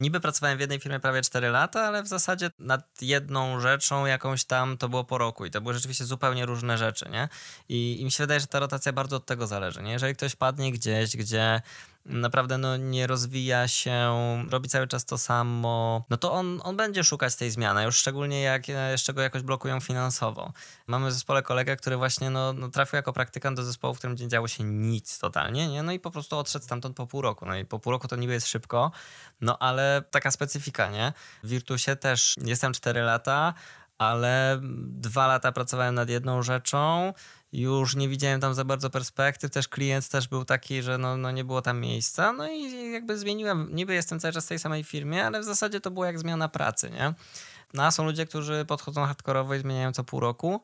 [0.00, 4.44] niby pracowałem w jednej firmie prawie 4 lata, ale w zasadzie nad jedną rzeczą jakąś
[4.44, 7.28] tam to było po roku i to były rzeczywiście zupełnie różne rzeczy, nie?
[7.68, 9.92] I, i mi się wydaje, że ta rotacja bardzo od tego zależy, nie?
[9.92, 11.62] Jeżeli ktoś padnie gdzieś, gdzie
[12.08, 14.14] naprawdę no, nie rozwija się,
[14.50, 18.42] robi cały czas to samo, no to on, on będzie szukać tej zmiany, już szczególnie
[18.42, 20.52] jak jeszcze go jakoś blokują finansowo.
[20.86, 24.16] Mamy w zespole kolegę, który właśnie no, no, trafił jako praktykant do zespołu, w którym
[24.16, 25.82] nie działo się nic totalnie, nie?
[25.82, 27.46] No i po prostu odszedł stamtąd po pół roku.
[27.46, 28.92] No i po pół roku to niby jest szybko,
[29.40, 31.12] no ale taka specyfika, nie?
[31.42, 33.54] W Virtusie też jestem 4 lata,
[33.98, 37.12] ale dwa lata pracowałem nad jedną rzeczą,
[37.52, 41.30] już nie widziałem tam za bardzo perspektyw, też klient też był taki, że no, no
[41.30, 44.84] nie było tam miejsca, no i jakby zmieniłem, niby jestem cały czas w tej samej
[44.84, 47.14] firmie, ale w zasadzie to było jak zmiana pracy, nie?
[47.74, 50.60] No a są ludzie, którzy podchodzą hardkorowo i zmieniają co pół roku,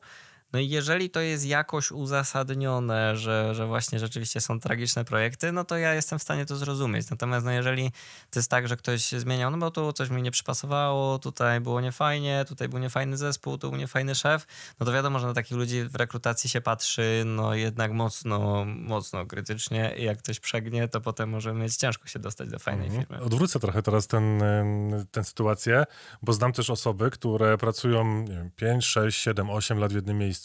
[0.53, 5.63] no i jeżeli to jest jakoś uzasadnione, że, że właśnie rzeczywiście są tragiczne projekty, no
[5.63, 7.09] to ja jestem w stanie to zrozumieć.
[7.09, 7.91] Natomiast no jeżeli
[8.29, 11.81] to jest tak, że ktoś zmieniał, no bo tu coś mi nie przypasowało, tutaj było
[11.81, 14.47] niefajnie, tutaj był niefajny zespół, tu był niefajny szef,
[14.79, 19.25] no to wiadomo, że na takich ludzi w rekrutacji się patrzy no jednak mocno, mocno
[19.25, 23.21] krytycznie i jak ktoś przegnie, to potem może mieć ciężko się dostać do fajnej firmy.
[23.21, 24.41] Odwrócę trochę teraz ten,
[25.11, 25.83] tę sytuację,
[26.21, 30.17] bo znam też osoby, które pracują nie wiem, 5, 6, 7, 8 lat w jednym
[30.17, 30.42] miejscu,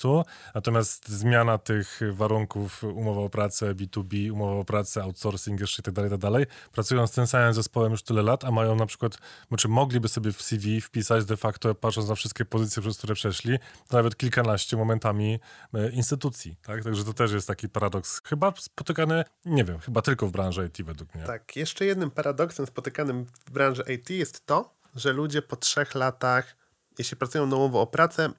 [0.54, 5.94] natomiast zmiana tych warunków, umowa o pracę, B2B, umowa o pracę, outsourcing jeszcze i tak
[5.94, 9.68] dalej, tak pracują z tym samym zespołem już tyle lat, a mają na przykład, znaczy
[9.68, 13.58] mogliby sobie w CV wpisać de facto, patrząc na wszystkie pozycje, przez które przeszli,
[13.92, 15.40] nawet kilkanaście momentami
[15.74, 16.84] e, instytucji, tak?
[16.84, 20.86] Także to też jest taki paradoks, chyba spotykany, nie wiem, chyba tylko w branży IT
[20.86, 21.24] według mnie.
[21.24, 26.56] Tak, jeszcze jednym paradoksem spotykanym w branży IT jest to, że ludzie po trzech latach,
[26.98, 28.32] jeśli pracują na umowę o pracę,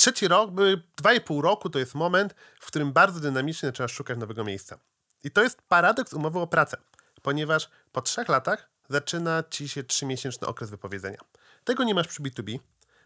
[0.00, 0.50] trzeci rok,
[0.96, 4.78] dwa i pół roku to jest moment, w którym bardzo dynamicznie trzeba szukać nowego miejsca.
[5.24, 6.76] I to jest paradoks umowy o pracę,
[7.22, 11.18] ponieważ po trzech latach zaczyna ci się trzymiesięczny okres wypowiedzenia.
[11.64, 12.58] Tego nie masz przy B2B,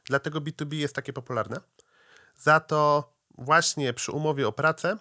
[0.04, 1.60] dlatego B2B jest takie popularne.
[2.36, 4.98] Za to właśnie przy umowie o pracę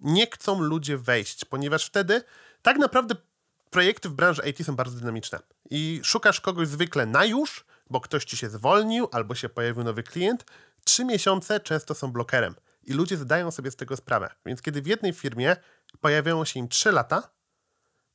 [0.00, 2.22] nie chcą ludzie wejść, ponieważ wtedy
[2.62, 3.14] tak naprawdę
[3.70, 5.38] projekty w branży IT są bardzo dynamiczne
[5.70, 10.02] i szukasz kogoś zwykle na już, bo ktoś ci się zwolnił albo się pojawił nowy
[10.02, 10.44] klient.
[10.90, 14.30] Trzy miesiące często są blokerem i ludzie zdają sobie z tego sprawę.
[14.46, 15.56] Więc kiedy w jednej firmie
[16.00, 17.30] pojawiają się im trzy lata,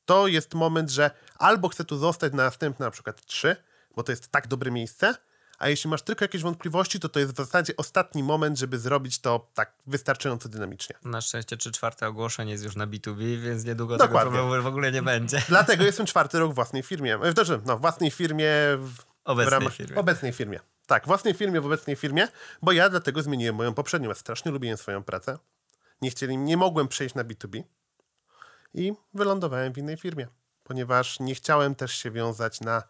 [0.04, 3.56] to jest moment, że albo chcę tu zostać na następne na przykład trzy,
[3.96, 5.14] bo to jest tak dobre miejsce,
[5.58, 9.18] a jeśli masz tylko jakieś wątpliwości, to to jest w zasadzie ostatni moment, żeby zrobić
[9.18, 10.96] to tak wystarczająco dynamicznie.
[11.04, 14.30] Na szczęście czy czwarte ogłoszenie jest już na B2B, więc niedługo Dokładnie.
[14.30, 15.42] tego problemu w ogóle nie będzie.
[15.48, 17.18] Dlatego jestem czwarty rok w własnej firmie.
[17.34, 18.50] Dobrze, no, w własnej firmie.
[18.78, 18.92] W,
[19.24, 19.96] Obecnej w ramach, firmie.
[19.96, 20.60] Obecnej firmie.
[20.86, 22.28] Tak, własnej firmie, w obecnej firmie,
[22.62, 24.08] bo ja dlatego zmieniłem moją poprzednią.
[24.08, 25.38] Ja strasznie lubiłem swoją pracę.
[26.02, 27.62] Nie chcieli, nie mogłem przejść na B2B
[28.74, 30.26] i wylądowałem w innej firmie,
[30.64, 32.82] ponieważ nie chciałem też się wiązać na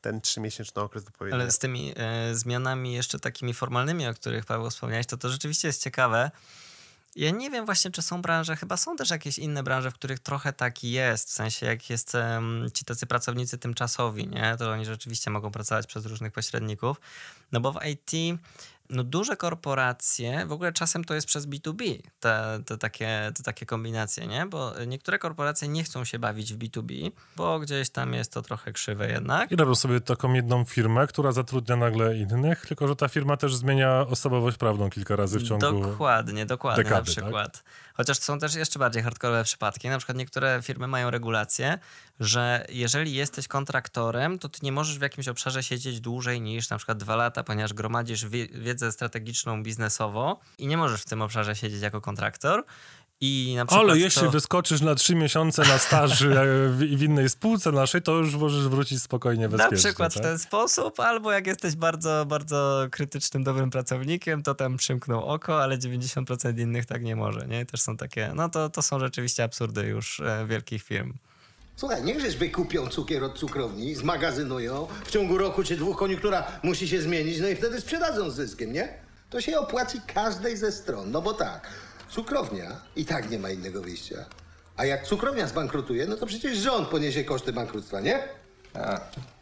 [0.00, 1.42] ten trzymiesięczny okres wypowiedzenia.
[1.42, 5.68] Ale z tymi e, zmianami jeszcze takimi formalnymi, o których Paweł wspomniałeś, to to rzeczywiście
[5.68, 6.30] jest ciekawe.
[7.16, 10.18] Ja nie wiem właśnie, czy są branże, chyba są też jakieś inne branże, w których
[10.18, 14.56] trochę tak jest, w sensie jak jest em, ci tacy pracownicy tymczasowi, nie?
[14.58, 17.00] To oni rzeczywiście mogą pracować przez różnych pośredników.
[17.52, 18.40] No bo w IT
[18.90, 23.66] no duże korporacje, w ogóle czasem to jest przez B2B, te, te, takie, te takie
[23.66, 24.46] kombinacje, nie?
[24.46, 28.72] Bo niektóre korporacje nie chcą się bawić w B2B, bo gdzieś tam jest to trochę
[28.72, 29.52] krzywe jednak.
[29.52, 33.54] I robią sobie taką jedną firmę, która zatrudnia nagle innych, tylko że ta firma też
[33.54, 35.82] zmienia osobowość prawną kilka razy w ciągu...
[35.82, 37.64] Dokładnie, dokładnie dekady, na przykład.
[37.94, 39.88] Chociaż są też jeszcze bardziej hardkorowe przypadki.
[39.88, 41.78] Na przykład niektóre firmy mają regulację,
[42.20, 46.76] że jeżeli jesteś kontraktorem, to ty nie możesz w jakimś obszarze siedzieć dłużej niż na
[46.76, 51.56] przykład dwa lata, ponieważ gromadzisz wie- wiedzę strategiczną biznesowo i nie możesz w tym obszarze
[51.56, 52.64] siedzieć jako kontraktor.
[53.20, 54.30] I na przykład Ale jeśli to...
[54.30, 58.68] wyskoczysz na trzy miesiące na staży e, w, w innej spółce naszej, to już możesz
[58.68, 59.76] wrócić spokojnie Na bezpiecznie.
[59.78, 60.22] przykład w tak?
[60.24, 65.78] ten sposób, albo jak jesteś bardzo, bardzo krytycznym, dobrym pracownikiem, to tam przymknął oko, ale
[65.78, 67.66] 90% innych tak nie może, nie?
[67.66, 71.12] Też są takie, no to, to są rzeczywiście absurdy już e, wielkich firm.
[71.76, 77.02] Słuchaj, niechżeś wykupią cukier od cukrowni, zmagazynują, w ciągu roku czy dwóch koniunktura musi się
[77.02, 78.88] zmienić, no i wtedy sprzedadzą z zyskiem, nie?
[79.30, 81.68] To się opłaci każdej ze stron, no bo tak,
[82.10, 84.24] cukrownia i tak nie ma innego wyjścia.
[84.76, 88.22] A jak cukrownia zbankrutuje, no to przecież rząd poniesie koszty bankructwa, nie?
[88.74, 89.00] A,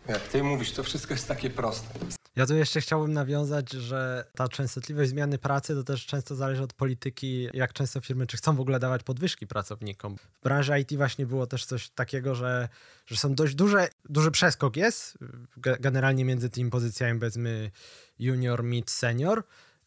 [0.08, 1.98] jak ty mówisz, to wszystko jest takie proste.
[2.36, 6.72] Ja tu jeszcze chciałbym nawiązać, że ta częstotliwość zmiany pracy to też często zależy od
[6.72, 10.16] polityki, jak często firmy, czy chcą w ogóle dawać podwyżki pracownikom.
[10.16, 12.68] W branży IT właśnie było też coś takiego, że,
[13.06, 15.18] że są dość duże, duży przeskok jest
[15.60, 17.70] ge- generalnie między tymi pozycjami, powiedzmy
[18.18, 19.44] junior, mid, senior.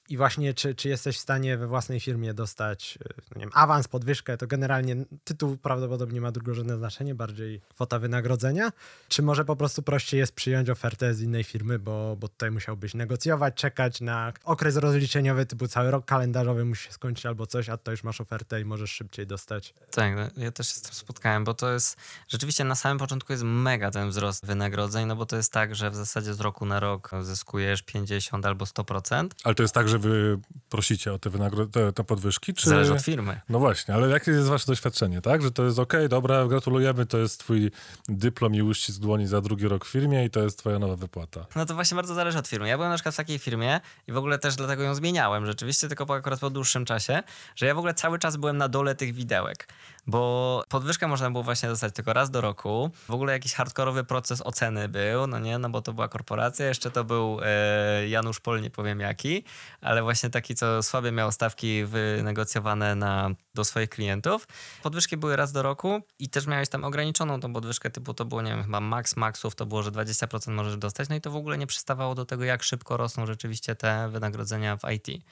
[0.10, 3.52] I właśnie, czy, czy jesteś w stanie we własnej firmie dostać y, no nie wiem,
[3.54, 8.72] awans, podwyżkę, to generalnie tytuł prawdopodobnie ma drugorzędne znaczenie, bardziej kwota wynagrodzenia.
[9.08, 12.94] Czy może po prostu prościej jest przyjąć ofertę z innej firmy, bo, bo tutaj musiałbyś
[12.94, 17.78] negocjować, czekać na okres rozliczeniowy, typu cały rok kalendarzowy musi się skończyć albo coś, a
[17.78, 19.74] to już masz ofertę i możesz szybciej dostać.
[19.92, 21.98] Tak, no, ja też się z tym spotkałem, bo to jest
[22.28, 25.92] rzeczywiście na samym początku jest mega ten wzrost wynagrodzeń, no bo to jest tak, że
[25.92, 29.30] w zasadzie z roku na rok zyskujesz 50 albo 100%.
[29.44, 30.40] Ale to jest tak, że wy
[30.70, 32.54] prosicie o te, wynagro- te, te podwyżki?
[32.54, 32.70] Czy...
[32.70, 33.42] Zależy od firmy.
[33.50, 35.42] No właśnie, ale jakie jest wasze doświadczenie, tak?
[35.42, 37.72] Że to jest okej, dobra, gratulujemy, to jest twój
[38.10, 41.46] dyplom i uścisk dłoni za drugi rok w firmie i to jest twoja nowa wypłata.
[41.56, 42.68] No to właśnie bardzo zależy od firmy.
[42.68, 45.88] Ja byłem na przykład w takiej firmie i w ogóle też dlatego ją zmieniałem rzeczywiście,
[45.88, 47.24] tylko po, akurat po dłuższym czasie,
[47.56, 49.68] że ja w ogóle cały czas byłem na dole tych widełek,
[50.08, 52.92] bo podwyżkę można było właśnie dostać tylko raz do roku.
[53.08, 56.92] W ogóle jakiś hardkorowy proces oceny był, no nie, no bo to była korporacja, jeszcze
[56.92, 59.44] to był e, Janusz Pol, nie powiem jaki,
[59.82, 64.48] ale właśnie taki, co słabie miał stawki wynegocjowane na, do swoich klientów.
[64.84, 68.42] Podwyżki były raz do roku i też miałeś tam ograniczoną tą podwyżkę, typu to było,
[68.42, 71.36] nie wiem, chyba max maxów, to było, że 20% możesz dostać, no i to w
[71.36, 75.26] ogóle nie przystawało do tego, jak szybko rosną rzeczywiście te wynagrodzenia w IT.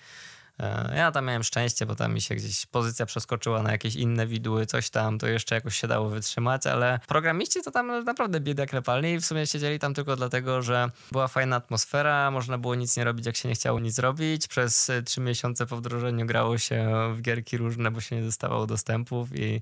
[0.60, 4.28] E, Ja tam miałem szczęście, bo tam mi się gdzieś pozycja przeskoczyła na jakieś inne
[4.28, 8.70] widły, coś tam, to jeszcze jakoś się dało wytrzymać, ale programiści to tam naprawdę biedak
[8.70, 12.97] klepalni i w sumie siedzieli tam tylko dlatego, że była fajna atmosfera, można było nic
[12.97, 14.47] nie robić, jak się nie chciało nic robić.
[14.47, 18.68] Przez y, trzy miesiące po wdrożeniu grało się w gierki różne, bo się nie dostawało
[18.68, 19.62] dostępów i,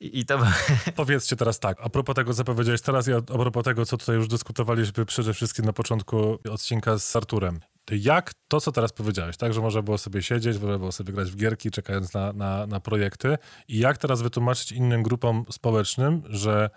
[0.00, 0.38] i, to.
[0.96, 4.16] Powiedzcie teraz tak, a propos tego, co powiedziałeś teraz i a propos tego, co tutaj
[4.16, 7.60] już dyskutowaliśmy przede wszystkim na początku odcinka z Arturem.
[7.90, 11.30] Jak to, co teraz powiedziałeś, tak, że można było sobie siedzieć, można było sobie grać
[11.30, 13.38] w gierki, czekając na, na, na projekty?
[13.68, 16.70] I jak teraz wytłumaczyć innym grupom społecznym, że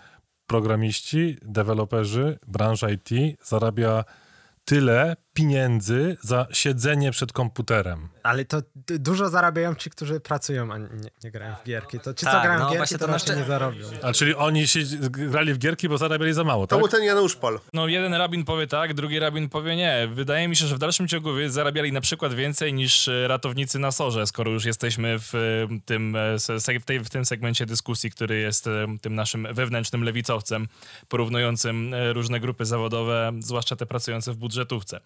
[0.48, 3.10] programiści, deweloperzy, branża IT
[3.44, 4.04] zarabia
[4.68, 8.10] tyle pieniędzy za siedzenie przed komputerem.
[8.24, 10.88] Ale to dużo zarabiają ci, którzy pracują, a nie,
[11.24, 12.00] nie grają w gierki.
[12.00, 13.86] To ci, co Tak, grają no w gierki, to, to raczej nasze- nie zarobią.
[14.04, 16.80] A czyli oni się grali w gierki, bo zarabiali za mało, To tak?
[16.80, 17.60] był ten Janusz Pol.
[17.74, 20.08] No jeden rabin powie tak, drugi rabin powie nie.
[20.14, 23.92] Wydaje mi się, że w dalszym ciągu zarabiali na przykład więcej niż e, ratownicy na
[23.92, 28.66] sorze, skoro już jesteśmy w e, tym, e, w, tym segmencie dyskusji, który jest
[29.02, 30.68] tym naszym wewnętrznym lewicowcem,
[31.08, 35.00] porównującym różne grupy zawodowe, zwłaszcza te pracujące w budżetówce.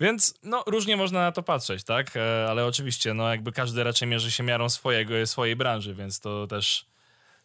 [0.00, 2.16] Więc no różnie można na to patrzeć, tak?
[2.16, 6.46] E, Ale oczywiście, no jakby każdy raczej mierzy się miarą swojego, swojej branży, więc to
[6.46, 6.86] też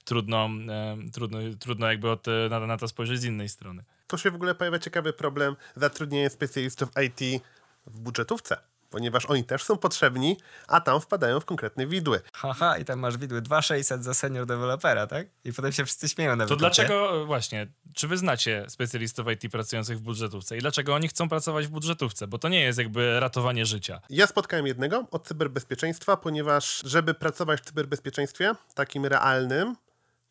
[0.05, 3.83] trudno, e, trudno, trudno jakby od, e, na, na to spojrzeć z innej strony.
[4.07, 7.43] Tu się w ogóle pojawia ciekawy problem zatrudnienia specjalistów IT
[7.87, 8.57] w budżetówce,
[8.91, 10.37] ponieważ oni też są potrzebni,
[10.67, 12.21] a tam wpadają w konkretne widły.
[12.33, 15.27] Haha, i tam masz widły 2600 za senior dewelopera, tak?
[15.45, 19.97] I potem się wszyscy śmieją na To dlaczego, właśnie, czy wy znacie specjalistów IT pracujących
[19.97, 22.27] w budżetówce i dlaczego oni chcą pracować w budżetówce?
[22.27, 24.01] Bo to nie jest jakby ratowanie życia.
[24.09, 29.75] Ja spotkałem jednego od cyberbezpieczeństwa, ponieważ żeby pracować w cyberbezpieczeństwie, takim realnym,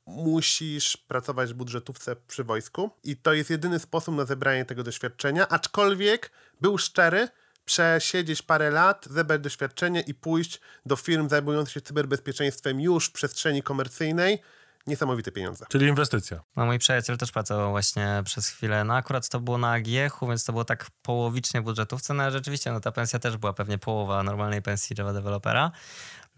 [0.07, 5.49] musisz pracować w budżetówce przy wojsku i to jest jedyny sposób na zebranie tego doświadczenia,
[5.49, 6.31] aczkolwiek
[6.61, 7.29] był szczery,
[7.65, 13.63] przesiedzieć parę lat, zebrać doświadczenie i pójść do firm zajmujących się cyberbezpieczeństwem już w przestrzeni
[13.63, 14.43] komercyjnej,
[14.87, 15.67] niesamowite pieniądze.
[15.69, 16.41] Czyli inwestycja.
[16.57, 20.45] No mój przyjaciel też pracował właśnie przez chwilę, no akurat to było na AGH-u, więc
[20.45, 23.79] to było tak połowicznie w budżetówce, no ale rzeczywiście no ta pensja też była pewnie
[23.79, 25.71] połowa normalnej pensji Java dewelopera.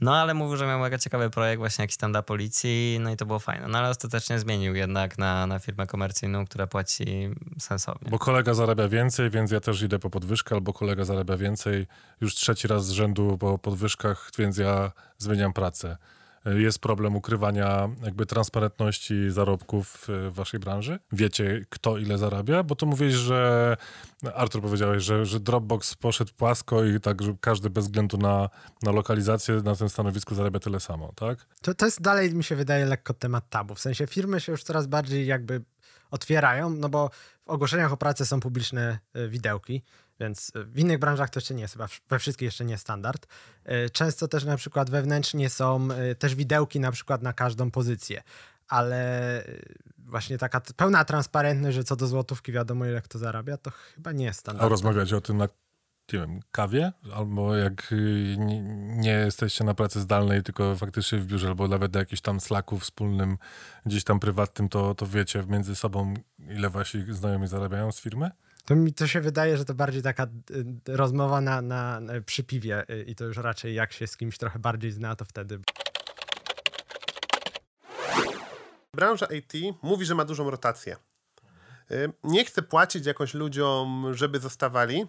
[0.03, 3.17] No ale mówił, że miał mega ciekawy projekt właśnie jakiś tam dla policji, no i
[3.17, 3.69] to było fajne.
[3.69, 8.11] No ale ostatecznie zmienił jednak na, na firmę komercyjną, która płaci sensownie.
[8.11, 11.87] Bo kolega zarabia więcej, więc ja też idę po podwyżkę, albo kolega zarabia więcej
[12.21, 15.97] już trzeci raz z rzędu po podwyżkach, więc ja zmieniam pracę.
[16.45, 20.99] Jest problem ukrywania jakby transparentności zarobków w waszej branży?
[21.13, 22.63] Wiecie, kto ile zarabia?
[22.63, 23.77] Bo to mówisz, że
[24.35, 28.49] Artur powiedziałeś, że, że Dropbox poszedł płasko i tak, że każdy bez względu na,
[28.83, 31.47] na lokalizację na tym stanowisku zarabia tyle samo, tak?
[31.63, 33.75] To, to jest dalej, mi się wydaje, lekko temat tabu.
[33.75, 35.63] W sensie firmy się już coraz bardziej jakby
[36.11, 37.11] otwierają, no bo
[37.47, 39.83] w ogłoszeniach o pracę są publiczne y, widełki,
[40.23, 43.27] więc w innych branżach to jeszcze nie jest, chyba we wszystkich jeszcze nie standard.
[43.87, 48.23] Y, Często też na przykład wewnętrznie są y, też widełki na przykład na każdą pozycję,
[48.69, 49.45] ale
[49.99, 54.25] właśnie taka pełna transparentność, że co do złotówki wiadomo ile kto zarabia, to chyba nie
[54.25, 54.71] jest A standard.
[54.71, 55.49] rozmawiacie o tym na
[56.13, 58.37] nie wiem, kawie, albo jak y,
[58.79, 62.79] nie, jesteście na pracy zdalnej, tylko faktycznie w biurze, albo nawet do jakichś tam slacku
[62.79, 63.39] wspólnym,
[63.87, 68.31] gdzieś tam prywatnym, to, to wiecie między sobą, ile wasi znajomi zarabiają z firmy?
[68.65, 72.45] To mi to się wydaje, że to bardziej taka y, rozmowa na, na, na przy
[72.45, 75.59] piwie y, i to już raczej jak się z kimś trochę bardziej zna, to wtedy.
[78.97, 79.53] Branża IT
[79.83, 80.97] mówi, że ma dużą rotację.
[81.91, 85.07] Y, Nie chce płacić jakoś ludziom, żeby zostawali,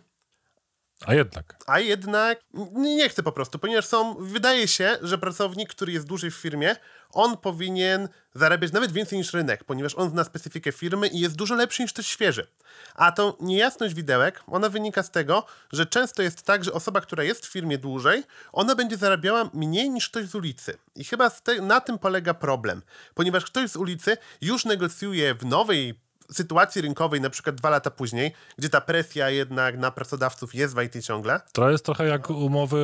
[1.05, 1.55] A jednak.
[1.67, 2.39] a jednak
[2.71, 6.75] nie chce po prostu, ponieważ są, wydaje się, że pracownik, który jest dłużej w firmie,
[7.09, 11.55] on powinien zarabiać nawet więcej niż rynek, ponieważ on zna specyfikę firmy i jest dużo
[11.55, 12.47] lepszy niż ktoś świeży.
[12.95, 17.23] A tą niejasność widełek, ona wynika z tego, że często jest tak, że osoba, która
[17.23, 20.77] jest w firmie dłużej, ona będzie zarabiała mniej niż ktoś z ulicy.
[20.95, 21.31] I chyba
[21.61, 22.81] na tym polega problem,
[23.13, 25.99] ponieważ ktoś z ulicy już negocjuje w nowej
[26.31, 30.81] sytuacji rynkowej, na przykład dwa lata później, gdzie ta presja jednak na pracodawców jest w
[30.81, 31.41] IT ciągle.
[31.53, 32.77] To jest trochę jak umowy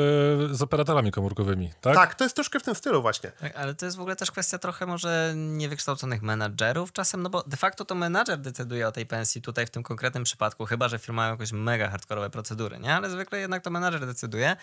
[0.51, 1.95] z operatorami komórkowymi, tak?
[1.95, 3.31] Tak, to jest troszkę w tym stylu właśnie.
[3.31, 7.43] Tak, ale to jest w ogóle też kwestia trochę może niewykształconych menadżerów czasem, no bo
[7.43, 10.99] de facto to menadżer decyduje o tej pensji tutaj w tym konkretnym przypadku, chyba że
[10.99, 12.95] firma ma jakieś mega hardkorowe procedury, nie?
[12.95, 14.55] Ale zwykle jednak to menadżer decyduje.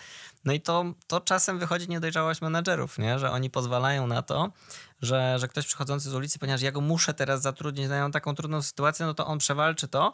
[0.45, 3.19] No i to, to czasem wychodzi niedojrzałość menadżerów, nie?
[3.19, 4.51] Że oni pozwalają na to,
[5.01, 8.61] że, że ktoś przychodzący z ulicy, ponieważ ja go muszę teraz zatrudnić, dają taką trudną
[8.61, 10.13] sytuację, no to on przewalczy to,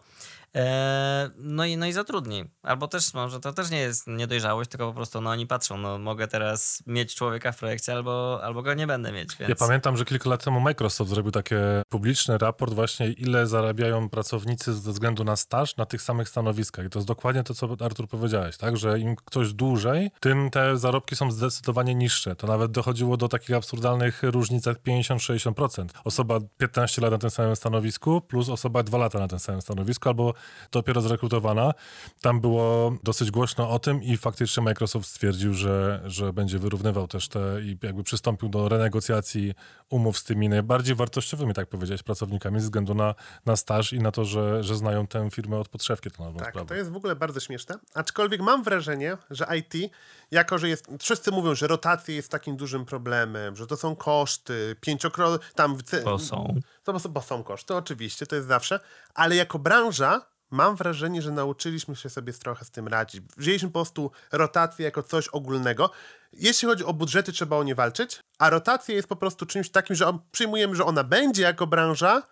[1.38, 2.45] no, i, no i zatrudni.
[2.64, 5.97] Albo też może to też nie jest niedojrzałość, tylko po prostu no oni patrzą, no
[5.97, 9.49] mogę teraz mieć człowieka w projekcie, albo, albo go nie będę mieć, więc...
[9.49, 11.56] Ja pamiętam, że kilka lat temu Microsoft zrobił taki
[11.89, 16.86] publiczny raport właśnie, ile zarabiają pracownicy ze względu na staż na tych samych stanowiskach.
[16.86, 18.78] I to jest dokładnie to, co Artur powiedziałeś, tak?
[18.78, 22.36] Że im ktoś dłużej, tym te zarobki są zdecydowanie niższe.
[22.36, 25.88] To nawet dochodziło do takich absurdalnych różnic jak 50-60%.
[26.04, 30.10] Osoba 15 lat na tym samym stanowisku plus osoba 2 lata na tym samym stanowisku
[30.10, 30.34] albo
[30.72, 31.74] dopiero zrekrutowana.
[32.22, 37.28] Tam było dosyć głośno o tym i faktycznie Microsoft stwierdził, że, że będzie wyrównywał też
[37.28, 39.54] te i jakby przystąpił do renegocjacji
[39.89, 43.16] umów z tymi najbardziej wartościowymi, tak powiedziałeś, pracownikami ze względu na,
[43.46, 46.12] na staż i na to, że, że znają tę firmę od podszewki.
[46.12, 46.68] To, na Tak, sprawę.
[46.68, 47.76] to jest w ogóle bardzo śmieszne.
[47.94, 49.91] Aczkolwiek mam wrażenie, że IT,
[50.32, 50.88] jako że jest.
[51.00, 55.39] Wszyscy mówią, że rotacja jest takim dużym problemem, że to są koszty, pięciokro...
[55.56, 55.78] tam
[56.20, 56.60] są.
[56.84, 58.80] To bo są koszty, oczywiście, to jest zawsze,
[59.14, 63.22] ale jako branża mam wrażenie, że nauczyliśmy się sobie trochę z tym radzić.
[63.38, 65.91] Wzięliśmy po prostu rotację jako coś ogólnego.
[66.34, 69.95] Jeśli chodzi o budżety, trzeba o nie walczyć, a rotacja jest po prostu czymś takim,
[69.95, 72.24] że przyjmujemy, że ona będzie jako branża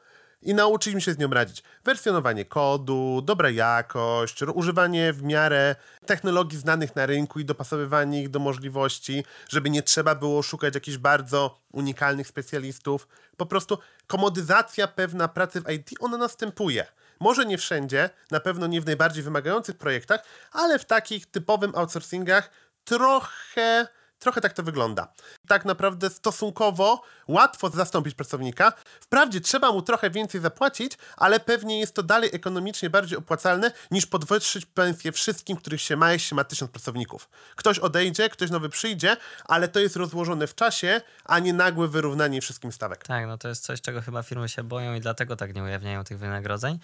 [0.42, 1.64] i nauczyliśmy się z nią radzić.
[1.84, 8.40] Wersjonowanie kodu, dobra jakość, używanie w miarę technologii znanych na rynku i dopasowywanie ich do
[8.40, 13.08] możliwości, żeby nie trzeba było szukać jakichś bardzo unikalnych specjalistów.
[13.38, 16.86] Po prostu komodyzacja pewna pracy w IT, ona następuje.
[17.22, 22.50] Może nie wszędzie, na pewno nie w najbardziej wymagających projektach, ale w takich typowym outsourcingach
[22.84, 23.88] trochę,
[24.22, 25.14] trochę tak to wygląda.
[25.48, 28.74] Tak naprawdę stosunkowo łatwo zastąpić pracownika.
[29.02, 34.06] Wprawdzie trzeba mu trochę więcej zapłacić, ale pewnie jest to dalej ekonomicznie bardziej opłacalne niż
[34.06, 37.30] podwyższyć pensję wszystkim, których się ma, jeśli się ma tysiąc pracowników.
[37.56, 42.42] Ktoś odejdzie, ktoś nowy przyjdzie, ale to jest rozłożone w czasie, a nie nagłe wyrównanie
[42.42, 43.08] wszystkim stawek.
[43.08, 46.04] Tak, no to jest coś, czego chyba firmy się boją i dlatego tak nie ujawniają
[46.04, 46.80] tych wynagrodzeń.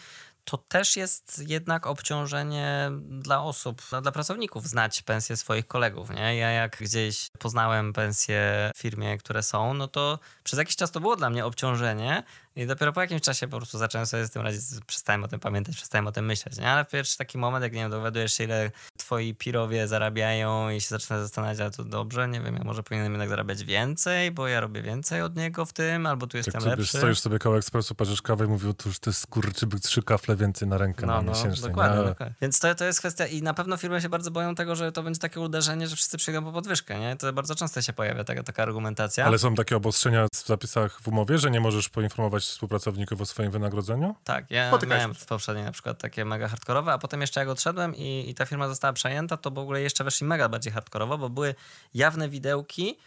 [0.47, 6.35] To też jest jednak obciążenie dla osób, dla pracowników znać pensje swoich kolegów, nie?
[6.35, 10.99] Ja jak gdzieś poznałem pensje w firmie, które są, no to przez jakiś czas to
[10.99, 12.23] było dla mnie obciążenie
[12.57, 15.39] i dopiero po jakimś czasie po prostu zacząłem sobie z tym radzić, przestałem o tym
[15.39, 16.69] pamiętać, przestałem o tym myśleć, nie?
[16.71, 20.87] Ale pierwszy taki moment, jak nie wiem, dowiadujesz się, ile twoi pirowie zarabiają i się
[20.87, 24.59] zaczyna zastanawiać, ale to dobrze, nie wiem, ja może powinienem jednak zarabiać więcej, bo ja
[24.59, 26.97] robię więcej od niego w tym, albo tu jestem Tak lepszy.
[26.97, 30.67] stoisz sobie koło ekspresu, patrzysz kawę i mówił, to już te skurczybyk trzy kafle więcej
[30.67, 31.67] na rękę No, na no, miesięczny.
[31.67, 32.05] dokładnie, nie?
[32.05, 32.35] dokładnie.
[32.41, 35.03] Więc to, to jest kwestia i na pewno firmy się bardzo boją tego, że to
[35.03, 37.15] będzie takie uderzenie, że wszyscy przyjdą po podwyżkę, nie?
[37.15, 39.25] To bardzo często się pojawia taka, taka argumentacja.
[39.25, 43.51] Ale są takie obostrzenia w zapisach w umowie, że nie możesz poinformować współpracowników o swoim
[43.51, 44.15] wynagrodzeniu?
[44.23, 47.49] Tak, ja Spotykałeś miałem w poprzedniej na przykład takie mega hardkorowe, a potem jeszcze jak
[47.49, 51.17] odszedłem i, i ta firma została przejęta, to w ogóle jeszcze weszli mega bardziej hardkorowo,
[51.17, 51.55] bo były
[51.93, 52.97] jawne widełki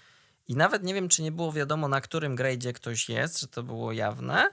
[0.49, 3.62] i nawet nie wiem, czy nie było wiadomo, na którym grade'zie ktoś jest, że to
[3.62, 4.51] było jawne,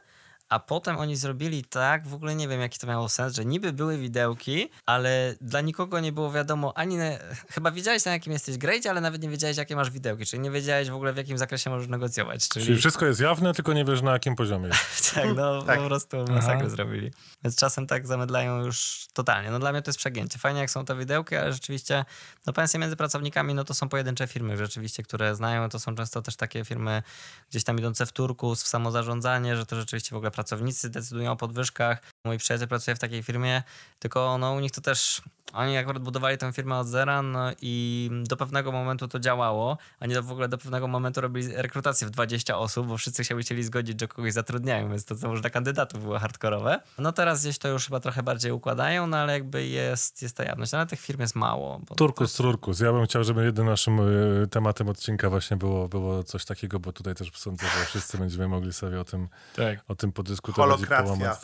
[0.49, 3.73] a potem oni zrobili tak, w ogóle nie wiem, jaki to miało sens, że niby
[3.73, 6.97] były widełki, ale dla nikogo nie było wiadomo ani...
[6.97, 7.05] Na,
[7.55, 10.51] chyba wiedziałeś na jakim jesteś grade'zie, ale nawet nie wiedziałeś, jakie masz widełki, czyli nie
[10.51, 12.49] wiedziałeś w ogóle, w jakim zakresie możesz negocjować.
[12.49, 14.69] Czyli, Czyli wszystko jest jawne, tylko nie wiesz na jakim poziomie
[15.13, 15.79] tak, no Tak.
[15.79, 17.11] po prostu masakrę zrobili.
[17.43, 19.51] Więc czasem tak zamydlają już totalnie.
[19.51, 20.39] No dla mnie to jest przegięcie.
[20.39, 22.05] Fajnie jak są te widełki, ale rzeczywiście
[22.45, 25.69] no pensje między pracownikami, no to są pojedyncze firmy rzeczywiście, które znają.
[25.69, 27.03] To są często też takie firmy
[27.49, 31.35] gdzieś tam idące w turkus, w samozarządzanie, że to rzeczywiście w ogóle pracownicy decydują o
[31.35, 32.01] podwyżkach.
[32.25, 33.63] Mój przyjaciel pracuje w takiej firmie,
[33.99, 35.21] tylko no, u nich to też
[35.53, 39.77] oni akurat budowali tę firmę od zera no i do pewnego momentu to działało.
[39.99, 43.63] Oni w ogóle do pewnego momentu robili rekrutację w 20 osób, bo wszyscy się chcieli
[43.63, 46.81] zgodzić, że kogoś zatrudniają, więc to co może dla kandydatów było hardkorowe.
[46.97, 50.43] No teraz gdzieś to już chyba trochę bardziej układają, no ale jakby jest, jest ta
[50.43, 50.71] jawność.
[50.71, 51.81] No, ale tych firm jest mało.
[51.97, 52.43] Turkus, to...
[52.43, 52.79] turkus.
[52.79, 56.93] Ja bym chciał, żeby jednym naszym y, tematem odcinka właśnie było, było coś takiego, bo
[56.93, 59.79] tutaj też sądzę, że wszyscy będziemy mogli sobie o tym, tak.
[59.88, 61.13] o tym podyskutować Holokracja.
[61.13, 61.39] i połamać.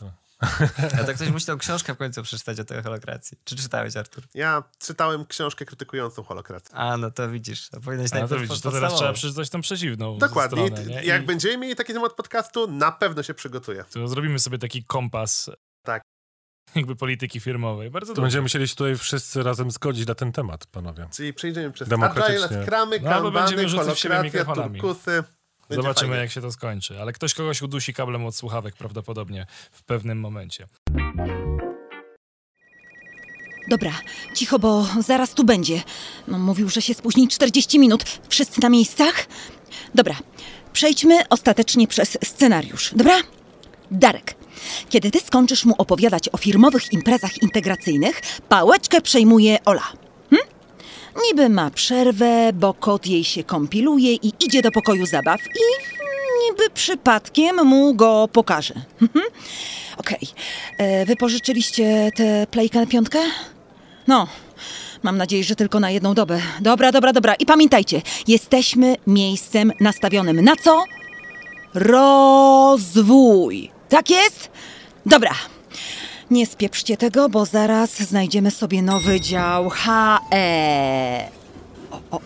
[1.00, 3.38] A to ktoś musi książkę w końcu przeczytać o tej holokracji.
[3.44, 4.24] Czy czytałeś, Artur?
[4.34, 6.76] Ja czytałem książkę krytykującą holokrację.
[6.76, 7.70] A, no to widzisz.
[7.70, 10.68] To powinieneś A, to widzisz, to teraz trzeba przeczytać tą przeciwną Dokładnie.
[10.68, 11.04] Stronę?
[11.04, 11.26] Jak I...
[11.26, 13.86] będziemy mieli taki temat podcastu, na pewno się przygotuję.
[13.92, 15.50] To zrobimy sobie taki kompas.
[15.86, 16.02] Tak.
[16.76, 17.90] Jakby polityki firmowej.
[17.90, 21.08] Bardzo to będziemy musieli się tutaj wszyscy razem zgodzić na ten temat, panowie.
[21.12, 25.24] Czyli przejdziemy przez Agile, skramy, no, kanbany, holokracja, turkusy.
[25.76, 26.22] Zobaczymy, fajnie.
[26.22, 27.02] jak się to skończy.
[27.02, 30.68] Ale ktoś kogoś udusi kablem od słuchawek prawdopodobnie w pewnym momencie.
[33.68, 33.92] Dobra,
[34.36, 35.82] cicho, bo zaraz tu będzie.
[36.28, 38.04] No, mówił, że się spóźni 40 minut.
[38.30, 39.26] Wszyscy na miejscach?
[39.96, 40.16] Dobra,
[40.74, 43.20] przejdźmy ostatecznie przez scenariusz, dobra?
[43.92, 44.36] Darek,
[44.90, 50.03] kiedy ty skończysz mu opowiadać o firmowych imprezach integracyjnych, pałeczkę przejmuje Ola.
[51.22, 55.94] Niby ma przerwę, bo kot jej się kompiluje i idzie do pokoju zabaw i
[56.46, 58.74] niby przypadkiem mu go pokaże.
[59.02, 59.26] Mhm.
[59.98, 60.20] Okej.
[60.22, 60.88] Okay.
[60.88, 63.20] E, wypożyczyliście tę playkę na piątkę?
[64.08, 64.28] No,
[65.04, 66.42] mam nadzieję, że tylko na jedną dobę.
[66.62, 67.34] Dobra, dobra, dobra.
[67.34, 70.84] I pamiętajcie, jesteśmy miejscem nastawionym na co?
[71.74, 73.72] Rozwój.
[73.90, 74.52] Tak jest?
[75.06, 75.32] Dobra,
[76.34, 81.30] nie spieprzcie tego, bo zaraz znajdziemy sobie nowy dział HE.
[81.92, 82.22] O, o,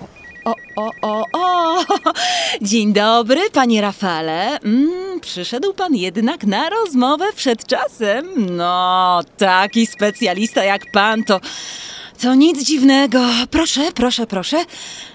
[0.46, 1.84] o, o, o, o.
[2.62, 4.60] Dzień dobry, panie Rafale.
[4.60, 8.56] Mm, przyszedł pan jednak na rozmowę przed czasem.
[8.56, 11.40] No, taki specjalista jak pan to...
[12.22, 13.20] To nic dziwnego.
[13.52, 14.66] Proszę, proszę, proszę.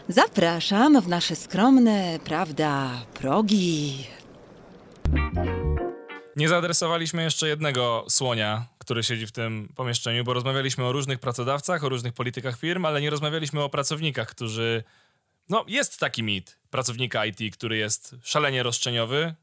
[0.09, 4.07] Zapraszam w nasze skromne, prawda, progi.
[6.37, 11.85] Nie zaadresowaliśmy jeszcze jednego słonia, który siedzi w tym pomieszczeniu, bo rozmawialiśmy o różnych pracodawcach,
[11.85, 14.85] o różnych politykach firm, ale nie rozmawialiśmy o pracownikach, którzy.
[15.49, 19.35] No, jest taki mit pracownika IT, który jest szalenie roszczeniowy.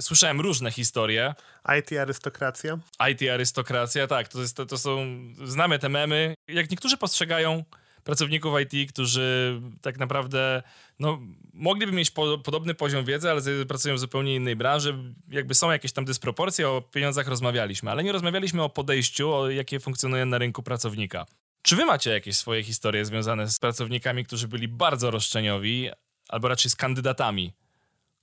[0.00, 1.34] Słyszałem różne historie.
[1.78, 2.78] IT arystokracja.
[3.10, 4.28] IT arystokracja, tak.
[4.28, 5.06] To, jest, to, to są.
[5.44, 6.34] Znamy te memy.
[6.48, 7.64] Jak niektórzy postrzegają
[8.06, 10.62] pracowników IT, którzy tak naprawdę
[10.98, 11.20] no,
[11.52, 15.14] mogliby mieć po, podobny poziom wiedzy, ale pracują w zupełnie innej branży.
[15.28, 19.80] Jakby są jakieś tam dysproporcje, o pieniądzach rozmawialiśmy, ale nie rozmawialiśmy o podejściu, o jakie
[19.80, 21.26] funkcjonuje na rynku pracownika.
[21.62, 25.90] Czy wy macie jakieś swoje historie związane z pracownikami, którzy byli bardzo roszczeniowi,
[26.28, 27.52] albo raczej z kandydatami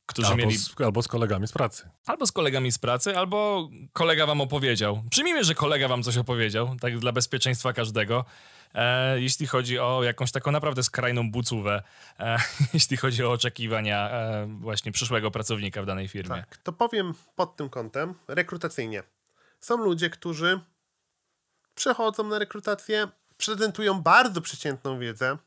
[0.05, 0.57] którzy albo mieli.
[0.57, 1.89] Z, albo z kolegami z pracy.
[2.05, 5.03] Albo z kolegami z pracy, albo kolega wam opowiedział.
[5.09, 8.25] Przyjmijmy, że kolega wam coś opowiedział, tak dla bezpieczeństwa każdego.
[8.73, 11.83] E, jeśli chodzi o jakąś taką naprawdę skrajną bucówę,
[12.19, 12.37] e,
[12.73, 16.35] jeśli chodzi o oczekiwania e, właśnie przyszłego pracownika w danej firmie.
[16.35, 19.03] Tak, to powiem pod tym kątem rekrutacyjnie.
[19.59, 20.59] Są ludzie, którzy
[21.75, 23.07] przechodzą na rekrutację,
[23.37, 25.37] prezentują bardzo przeciętną wiedzę,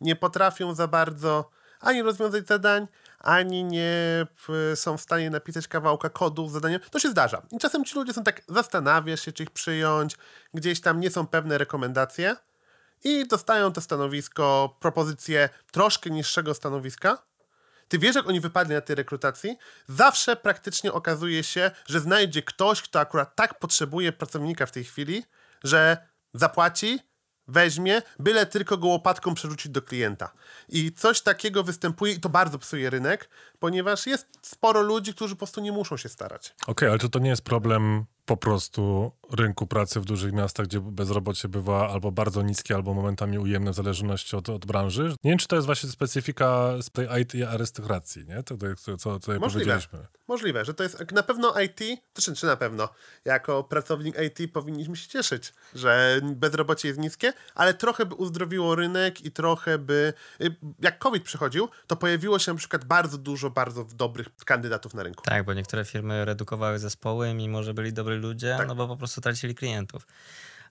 [0.00, 1.50] nie potrafią za bardzo
[1.80, 2.86] ani rozwiązać zadań,
[3.18, 4.26] ani nie
[4.74, 6.80] są w stanie napisać kawałka kodu z zadaniem.
[6.90, 7.42] To się zdarza.
[7.50, 10.16] I czasem ci ludzie są tak, zastanawiasz się, czy ich przyjąć,
[10.54, 12.36] gdzieś tam nie są pewne rekomendacje
[13.04, 17.18] i dostają to stanowisko, propozycję troszkę niższego stanowiska.
[17.88, 19.56] Ty wiesz, jak oni wypadli na tej rekrutacji?
[19.88, 25.24] Zawsze praktycznie okazuje się, że znajdzie ktoś, kto akurat tak potrzebuje pracownika w tej chwili,
[25.64, 25.96] że
[26.34, 27.00] zapłaci,
[27.48, 30.32] weźmie, byle tylko go łopatką przerzucić do klienta.
[30.68, 33.28] I coś takiego występuje i to bardzo psuje rynek,
[33.58, 36.54] ponieważ jest sporo ludzi, którzy po prostu nie muszą się starać.
[36.62, 40.66] Okej, okay, ale czy to nie jest problem po prostu rynku pracy w dużych miastach,
[40.66, 45.14] gdzie bezrobocie bywa albo bardzo niskie, albo momentami ujemne w zależności od, od branży.
[45.24, 48.42] Nie wiem, czy to jest właśnie specyfika z tej IT arystokracji, nie?
[48.42, 48.56] To,
[48.86, 49.40] to, co tutaj Możliwe.
[49.40, 49.98] powiedzieliśmy.
[50.28, 51.80] Możliwe, że to jest na pewno IT,
[52.12, 52.88] to czy, czy na pewno,
[53.24, 59.24] jako pracownik IT powinniśmy się cieszyć, że bezrobocie jest niskie, ale trochę by uzdrowiło rynek
[59.24, 63.84] i trochę by, y, jak COVID przychodził, to pojawiło się na przykład bardzo dużo bardzo
[63.84, 65.24] dobrych kandydatów na rynku.
[65.24, 68.68] Tak, bo niektóre firmy redukowały zespoły, mimo że byli dobrzy ludzie, tak.
[68.68, 70.06] no bo po prostu tracili klientów.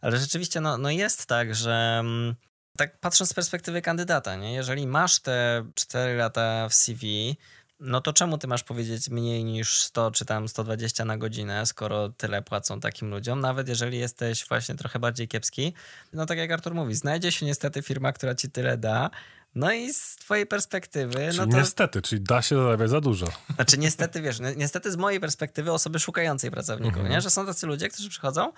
[0.02, 2.36] Ale rzeczywiście no, no jest tak, że mm,
[2.78, 4.54] tak patrząc z perspektywy kandydata, nie?
[4.54, 7.36] jeżeli masz te 4 lata w CV,
[7.80, 12.10] no to czemu ty masz powiedzieć mniej niż 100 czy tam 120 na godzinę, skoro
[12.10, 15.74] tyle płacą takim ludziom, nawet jeżeli jesteś właśnie trochę bardziej kiepski.
[16.14, 19.10] No tak jak Artur mówi, znajdzie się niestety firma, która ci tyle da,
[19.56, 21.58] No i z twojej perspektywy, Czyli no to...
[21.58, 23.26] niestety, czyli da się zarabiać za dużo.
[23.56, 27.12] Znaczy niestety, wiesz, ni- niestety z mojej perspektywy osoby szukającej pracowników, Mhm.
[27.16, 27.22] nie?
[27.22, 28.54] Że są tacy ludzie, którzy przychodzą,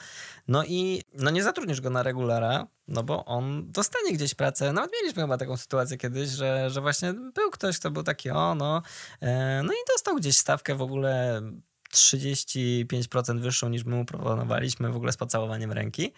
[0.48, 4.74] no i no nie zatrudnisz go na regulara, no bo on dostanie gdzieś pracę.
[4.74, 8.56] Nawet mieliśmy chyba taką sytuację kiedyś, że, że właśnie był ktoś, kto był taki, o
[8.56, 8.82] no,
[9.22, 11.42] e, no i dostał gdzieś stawkę w ogóle
[11.96, 16.14] 35% wyższą niż my mu proponowaliśmy w ogóle z pocałowaniem ręki.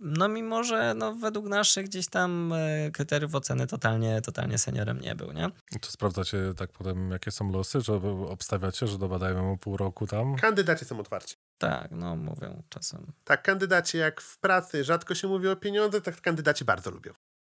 [0.00, 5.14] No mimo, że no, według naszych gdzieś tam e, kryteriów oceny totalnie, totalnie seniorem nie
[5.14, 5.50] był, nie?
[5.80, 7.94] To sprawdzacie tak potem, jakie są losy, że
[8.28, 10.36] obstawiacie, że dobadają mu pół roku tam?
[10.36, 11.36] Kandydaci są otwarci.
[11.58, 13.12] Tak, no mówią czasem.
[13.24, 17.12] Tak, kandydaci jak w pracy rzadko się mówi o pieniądzach, tak kandydaci bardzo lubią.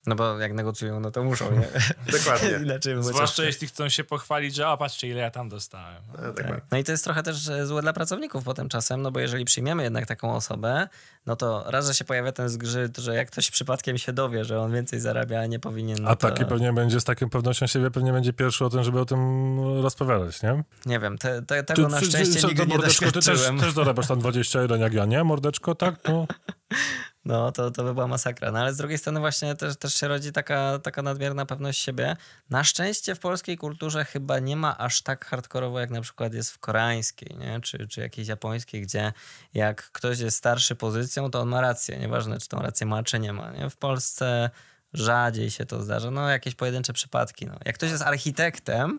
[0.07, 1.68] No bo jak negocjują, no to muszą, nie?
[2.18, 2.50] Dokładnie.
[2.64, 6.03] Inaczej Zwłaszcza jeśli chcą się pochwalić, że a patrzcie ile ja tam dostałem.
[6.18, 6.62] A, tak, Tak.
[6.70, 9.44] No i to jest trochę też e, złe dla pracowników potem czasem, no bo jeżeli
[9.44, 10.88] przyjmiemy jednak taką osobę,
[11.26, 14.61] no to raz, że się pojawia ten zgrzyt, że jak ktoś przypadkiem się dowie, że
[14.61, 17.66] on więcej zarabia, a nie powinien, no A to, taki pewnie będzie z taką pewnością
[17.66, 20.64] siebie, pewnie będzie pierwszy o tym, żeby o tym rozpowiadać, nie?
[20.86, 23.61] nie wiem, te, te, tego na szczęście co, nigdy to nie mordeczko, ty też, doświadczyłem.
[23.61, 25.24] też zarabiasz tam 21 jak ja, nie?
[25.24, 25.94] Mordeczko, tak?
[26.09, 26.26] No.
[27.25, 28.53] No, to, to by była masakra.
[28.53, 32.16] No ale z drugiej strony właśnie też, też się rodzi taka, taka nadmierna pewność siebie.
[32.51, 36.53] Na szczęście w polskiej kulturze chyba nie ma aż tak hardkorowo, jak na przykład jest
[36.53, 37.61] w koreańskiej, nie?
[37.61, 39.12] Czy, czy jakiejś japońskiej, gdzie
[39.55, 41.99] jak ktoś jest starszy pozycją, to on ma rację.
[41.99, 43.51] Nieważne, czy tą rację ma, czy nie ma.
[43.51, 43.70] Nie?
[43.70, 44.51] W Polsce
[44.93, 46.11] rzadziej się to zdarza.
[46.11, 47.47] No, jakieś pojedyncze przypadki.
[47.47, 47.59] No.
[47.64, 48.99] Jak ktoś jest architektem,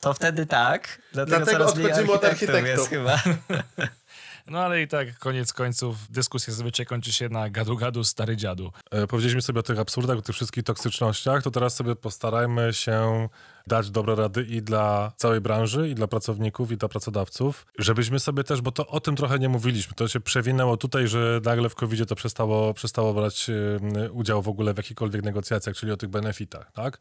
[0.00, 1.00] to wtedy tak.
[1.12, 3.22] Dlatego, Dlatego coraz mniej od architektów jest chyba.
[4.46, 8.72] No ale i tak koniec końców dyskusja zazwyczaj kończy się na gadu-gadu stary dziadu.
[8.90, 13.28] E, Powiedzieliśmy sobie o tych absurdach, o tych wszystkich toksycznościach, to teraz sobie postarajmy się
[13.66, 18.44] dać dobre rady i dla całej branży, i dla pracowników, i dla pracodawców, żebyśmy sobie
[18.44, 21.74] też, bo to o tym trochę nie mówiliśmy, to się przewinęło tutaj, że nagle w
[21.74, 23.50] covid to przestało, przestało brać
[24.12, 26.98] udział w ogóle w jakichkolwiek negocjacjach, czyli o tych benefitach, tak?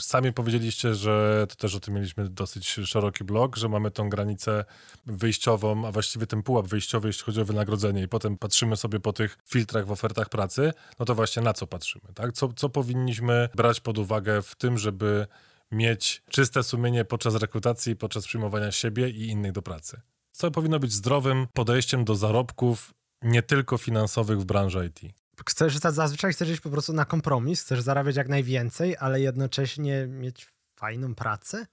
[0.00, 4.64] Sami powiedzieliście, że to też o tym mieliśmy dosyć szeroki blok, że mamy tą granicę
[5.06, 9.12] wyjściową, a właściwie ten pułap wyjściowy, jeśli chodzi o wynagrodzenie i potem patrzymy sobie po
[9.12, 12.32] tych filtrach w ofertach pracy, no to właśnie na co patrzymy, tak?
[12.32, 15.26] Co, co powinniśmy brać pod uwagę w tym, żeby
[15.72, 20.00] mieć czyste sumienie podczas rekrutacji, podczas przyjmowania siebie i innych do pracy?
[20.30, 25.23] Co powinno być zdrowym podejściem do zarobków nie tylko finansowych w branży IT?
[25.48, 30.46] Chcesz, zazwyczaj chcesz iść po prostu na kompromis, chcesz zarabiać jak najwięcej, ale jednocześnie mieć
[30.76, 31.66] fajną pracę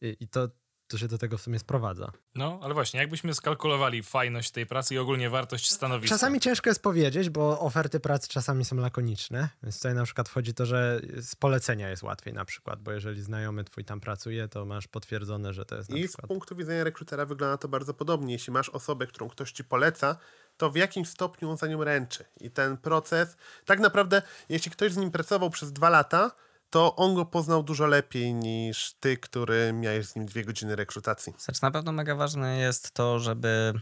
[0.00, 0.48] i, i to,
[0.88, 2.12] to się do tego w sumie sprowadza.
[2.34, 6.14] No, ale właśnie, jakbyśmy skalkulowali fajność tej pracy i ogólnie wartość stanowiska.
[6.14, 10.54] Czasami ciężko jest powiedzieć, bo oferty pracy czasami są lakoniczne, więc tutaj na przykład wchodzi
[10.54, 14.64] to, że z polecenia jest łatwiej na przykład, bo jeżeli znajomy twój tam pracuje, to
[14.64, 16.28] masz potwierdzone, że to jest na I z przykład...
[16.28, 18.32] punktu widzenia rekrutera wygląda to bardzo podobnie.
[18.32, 20.16] Jeśli masz osobę, którą ktoś ci poleca,
[20.56, 22.24] to w jakimś stopniu on za nią ręczy.
[22.40, 26.30] I ten proces, tak naprawdę, jeśli ktoś z nim pracował przez dwa lata,
[26.70, 31.32] to on go poznał dużo lepiej niż ty, który miałeś z nim dwie godziny rekrutacji.
[31.38, 33.80] Znaczy, na pewno mega ważne jest to, żeby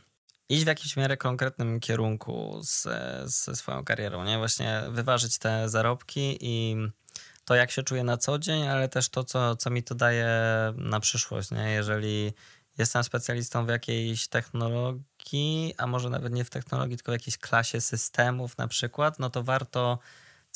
[0.49, 4.39] iść w jakimś miarę konkretnym kierunku ze, ze swoją karierą, nie?
[4.39, 6.77] Właśnie wyważyć te zarobki i
[7.45, 10.29] to, jak się czuję na co dzień, ale też to, co, co mi to daje
[10.77, 11.71] na przyszłość, nie?
[11.71, 12.33] Jeżeli
[12.79, 15.05] jestem specjalistą w jakiejś technologii,
[15.79, 19.43] a może nawet nie w technologii, tylko w jakiejś klasie systemów na przykład, no to
[19.43, 19.99] warto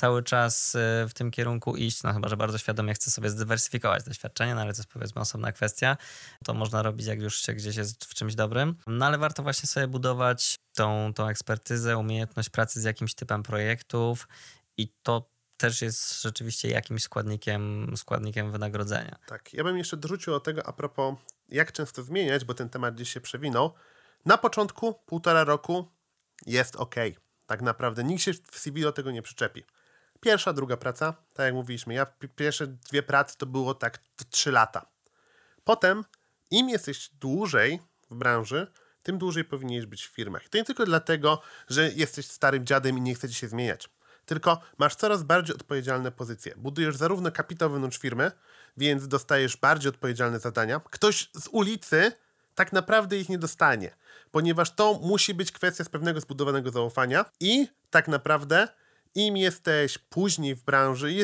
[0.01, 4.05] cały czas y, w tym kierunku iść, no chyba, że bardzo świadomie chcę sobie zdywersyfikować
[4.05, 5.97] doświadczenie, no ale to jest powiedzmy osobna kwestia.
[6.45, 8.77] To można robić, jak już się gdzieś jest w czymś dobrym.
[8.87, 14.29] No ale warto właśnie sobie budować tą, tą ekspertyzę, umiejętność pracy z jakimś typem projektów
[14.77, 19.19] i to też jest rzeczywiście jakimś składnikiem, składnikiem wynagrodzenia.
[19.27, 21.15] Tak, ja bym jeszcze dorzucił o tego a propos,
[21.49, 23.75] jak często zmieniać, bo ten temat gdzieś się przewinął.
[24.25, 25.91] Na początku, półtora roku
[26.47, 26.95] jest ok.
[27.47, 29.65] Tak naprawdę nikt się w CV do tego nie przyczepi.
[30.21, 33.99] Pierwsza, druga praca, tak jak mówiliśmy, ja pi- pierwsze dwie prace to było tak
[34.31, 34.87] trzy lata.
[35.65, 36.05] Potem,
[36.51, 38.67] im jesteś dłużej w branży,
[39.03, 40.47] tym dłużej powinieneś być w firmach.
[40.47, 43.89] I to nie tylko dlatego, że jesteś starym dziadem i nie chcecie się zmieniać.
[44.25, 46.55] Tylko masz coraz bardziej odpowiedzialne pozycje.
[46.57, 48.33] Budujesz zarówno kapitał wewnątrz firmy,
[48.77, 50.81] więc dostajesz bardziej odpowiedzialne zadania.
[50.91, 52.13] Ktoś z ulicy
[52.59, 53.95] tak naprawdę ich nie dostanie,
[54.31, 58.69] ponieważ to musi być kwestia z pewnego zbudowanego zaufania i tak naprawdę
[59.15, 61.15] im jesteś później w branży,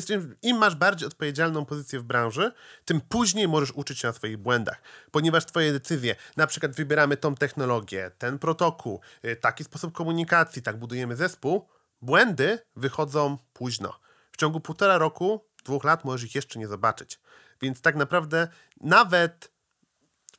[0.43, 2.53] im masz bardziej odpowiedzialną pozycję w branży,
[2.85, 7.35] tym później możesz uczyć się na swoich błędach, ponieważ twoje decyzje, na przykład wybieramy tą
[7.35, 11.69] technologię, ten protokół, y, taki sposób komunikacji, tak budujemy zespół,
[12.03, 14.01] błędy wychodzą późno.
[14.33, 17.21] W ciągu półtora roku, dwóch lat możesz ich jeszcze nie zobaczyć.
[17.63, 18.49] Więc tak naprawdę
[18.81, 19.54] nawet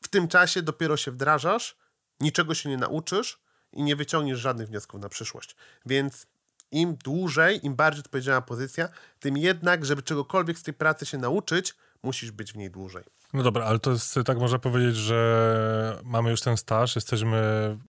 [0.06, 1.78] w tym czasie dopiero się wdrażasz,
[2.20, 3.40] niczego się nie nauczysz
[3.74, 5.56] i nie wyciągniesz żadnych wniosków na przyszłość.
[5.86, 6.28] Więc
[6.72, 8.90] Im dłużej, im bardziej odpowiedzialna pozycja,
[9.20, 13.04] tym jednak, żeby czegokolwiek z tej pracy się nauczyć, musisz być w niej dłużej.
[13.34, 17.42] No dobra, ale to jest, tak można powiedzieć, że mamy już ten staż, jesteśmy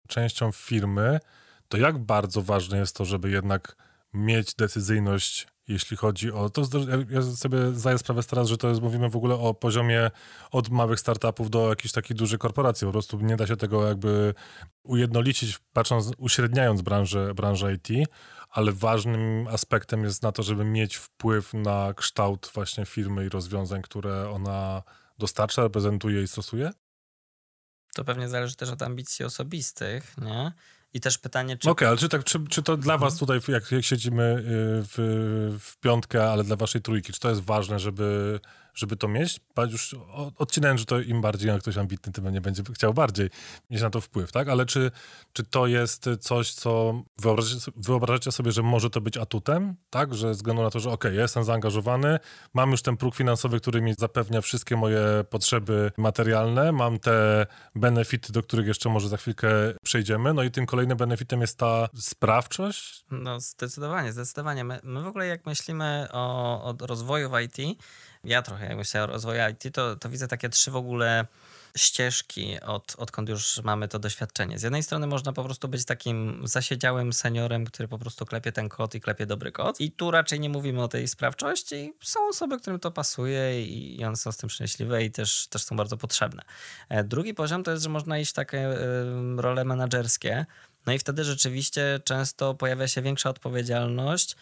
[0.07, 1.19] częścią firmy,
[1.67, 3.75] to jak bardzo ważne jest to, żeby jednak
[4.13, 6.49] mieć decyzyjność, jeśli chodzi o.
[6.49, 6.61] To,
[7.09, 10.11] ja sobie zdaję sprawę teraz, że to jest, mówimy w ogóle o poziomie
[10.51, 12.85] od małych startupów do jakichś takich dużych korporacji.
[12.85, 14.33] Po prostu nie da się tego jakby
[14.83, 18.09] ujednolicić, patrząc, uśredniając branżę, branżę IT,
[18.49, 23.81] ale ważnym aspektem jest na to, żeby mieć wpływ na kształt właśnie firmy i rozwiązań,
[23.81, 24.83] które ona
[25.17, 26.71] dostarcza, reprezentuje i stosuje?
[27.95, 30.51] To pewnie zależy też od ambicji osobistych, nie?
[30.95, 31.69] I też pytanie, czy...
[31.69, 34.43] Okej, okay, ale czy, tak, czy, czy to dla was tutaj, jak, jak siedzimy y,
[34.83, 38.39] w, w piątkę, ale dla waszej trójki, czy to jest ważne, żeby
[38.75, 39.39] żeby to mieć,
[39.71, 39.95] już
[40.37, 43.29] odcinając, że to im bardziej jak ktoś ambitny, tym nie będzie chciał bardziej
[43.69, 44.49] mieć na to wpływ, tak?
[44.49, 44.91] Ale czy,
[45.33, 50.13] czy to jest coś, co wyobrażacie, wyobrażacie sobie, że może to być atutem, tak?
[50.13, 52.19] Że ze względu na to, że ja jestem zaangażowany,
[52.53, 54.99] mam już ten próg finansowy, który mi zapewnia wszystkie moje
[55.29, 59.47] potrzeby materialne, mam te benefity, do których jeszcze może za chwilkę
[59.83, 63.05] przejdziemy, no i tym kolejnym benefitem jest ta sprawczość?
[63.11, 64.63] No zdecydowanie, zdecydowanie.
[64.63, 67.79] My, my w ogóle jak myślimy o, o rozwoju w IT,
[68.25, 71.25] ja trochę jak myślę o rozwoju IT, to, to widzę takie trzy w ogóle
[71.77, 74.59] ścieżki, od, odkąd już mamy to doświadczenie.
[74.59, 78.69] Z jednej strony można po prostu być takim zasiedziałym seniorem, który po prostu klepie ten
[78.69, 79.81] kod i klepie dobry kod.
[79.81, 81.93] I tu raczej nie mówimy o tej sprawczości.
[82.01, 85.63] Są osoby, którym to pasuje i, i one są z tym szczęśliwe i też, też
[85.63, 86.43] są bardzo potrzebne.
[86.89, 88.75] E, drugi poziom to jest, że można iść w takie y,
[89.37, 90.45] role menedżerskie.
[90.85, 94.35] No i wtedy rzeczywiście często pojawia się większa odpowiedzialność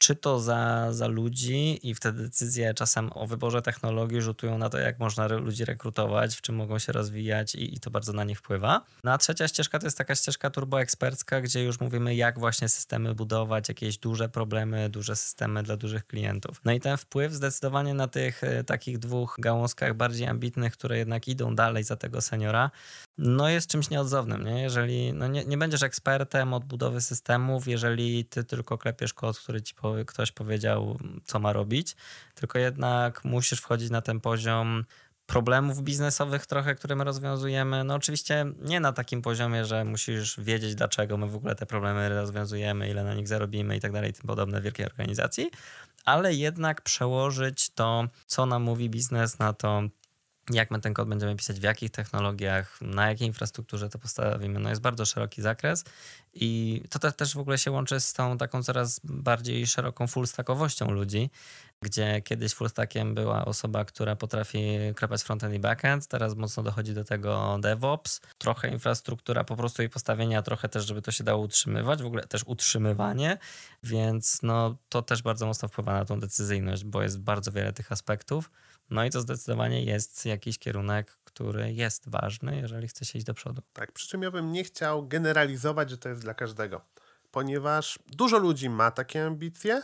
[0.00, 4.78] czy to za, za ludzi i wtedy decyzje czasem o wyborze technologii rzutują na to,
[4.78, 8.38] jak można ludzi rekrutować, w czym mogą się rozwijać i, i to bardzo na nich
[8.38, 8.82] wpływa.
[9.04, 13.14] No a trzecia ścieżka to jest taka ścieżka turboekspercka, gdzie już mówimy, jak właśnie systemy
[13.14, 16.60] budować, jakieś duże problemy, duże systemy dla dużych klientów.
[16.64, 21.28] No i ten wpływ zdecydowanie na tych e, takich dwóch gałązkach bardziej ambitnych, które jednak
[21.28, 22.70] idą dalej za tego seniora,
[23.20, 24.62] no jest czymś nieodzownym, nie?
[24.62, 29.62] Jeżeli no nie, nie będziesz ekspertem od budowy systemów, jeżeli ty tylko klepiesz kod, który
[29.62, 31.96] ci powie, ktoś powiedział, co ma robić,
[32.34, 34.84] tylko jednak musisz wchodzić na ten poziom
[35.26, 37.84] problemów biznesowych trochę, które my rozwiązujemy.
[37.84, 42.08] No oczywiście nie na takim poziomie, że musisz wiedzieć, dlaczego my w ogóle te problemy
[42.08, 45.50] rozwiązujemy, ile na nich zarobimy i tak dalej, tym podobne wielkiej organizacji,
[46.04, 49.82] ale jednak przełożyć to, co nam mówi biznes na to,
[50.52, 54.60] jak my ten kod będziemy pisać, w jakich technologiach, na jakiej infrastrukturze to postawimy.
[54.60, 55.84] No jest bardzo szeroki zakres
[56.34, 61.30] i to też w ogóle się łączy z tą taką coraz bardziej szeroką fullstackowością ludzi,
[61.82, 64.58] gdzie kiedyś fullstackiem była osoba, która potrafi
[64.96, 69.88] klepać frontend i backend, teraz mocno dochodzi do tego DevOps, trochę infrastruktura po prostu jej
[69.88, 73.38] postawienia, trochę też, żeby to się dało utrzymywać, w ogóle też utrzymywanie,
[73.82, 77.92] więc no to też bardzo mocno wpływa na tą decyzyjność, bo jest bardzo wiele tych
[77.92, 78.50] aspektów.
[78.90, 83.34] No i to zdecydowanie jest jakiś kierunek, który jest ważny, jeżeli chce się iść do
[83.34, 83.62] przodu.
[83.72, 86.80] Tak, przy czym ja bym nie chciał generalizować, że to jest dla każdego,
[87.30, 89.82] ponieważ dużo ludzi ma takie ambicje,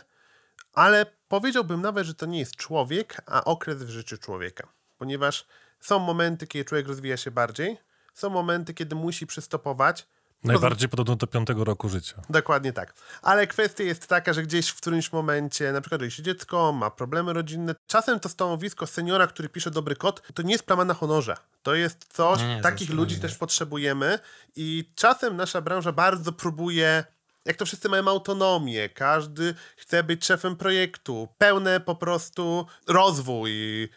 [0.73, 5.45] ale powiedziałbym nawet, że to nie jest człowiek, a okres w życiu człowieka, ponieważ
[5.79, 7.77] są momenty, kiedy człowiek rozwija się bardziej,
[8.13, 10.07] są momenty, kiedy musi przystopować,
[10.43, 12.21] Najbardziej podobno do piątego roku życia.
[12.29, 12.93] Dokładnie tak.
[13.21, 17.33] Ale kwestia jest taka, że gdzieś w którymś momencie, na przykład jeśli dziecko ma problemy
[17.33, 21.37] rodzinne, czasem to stanowisko seniora, który pisze dobry kod, to nie jest plama na honorze.
[21.63, 23.21] To jest coś, nie, takich ludzi nie.
[23.21, 24.19] też potrzebujemy
[24.55, 27.03] i czasem nasza branża bardzo próbuje
[27.45, 33.51] jak to wszyscy mają autonomię, każdy chce być szefem projektu, pełne po prostu rozwój,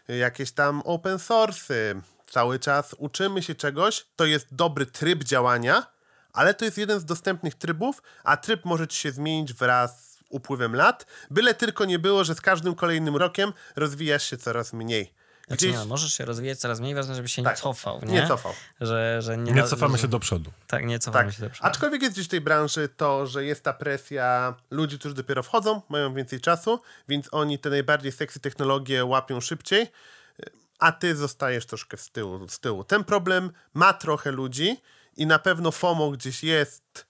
[0.09, 5.87] jakieś tam open source'y, cały czas uczymy się czegoś, to jest dobry tryb działania,
[6.33, 10.19] ale to jest jeden z dostępnych trybów, a tryb może ci się zmienić wraz z
[10.29, 15.21] upływem lat, byle tylko nie było, że z każdym kolejnym rokiem rozwijasz się coraz mniej.
[15.51, 15.81] Znaczy Gdzieś...
[15.81, 18.01] nie, możesz się rozwijać coraz mniej, ważne, żeby się tak, nie cofał.
[18.03, 18.53] Nie, nie cofał.
[18.81, 20.03] Że, że nie, nie cofamy że...
[20.03, 20.51] się do przodu.
[20.67, 21.35] Tak, nie cofamy tak.
[21.35, 21.69] się do przodu.
[21.69, 25.83] Aczkolwiek jest gdzieś w tej branży to, że jest ta presja ludzi, którzy dopiero wchodzą,
[25.89, 29.87] mają więcej czasu, więc oni te najbardziej sexy technologie łapią szybciej,
[30.79, 32.49] a ty zostajesz troszkę z tyłu.
[32.49, 32.85] Z tyłu.
[32.85, 34.81] Ten problem ma trochę ludzi,
[35.17, 37.07] i na pewno FOMO gdzieś jest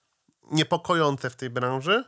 [0.51, 2.03] niepokojące w tej branży.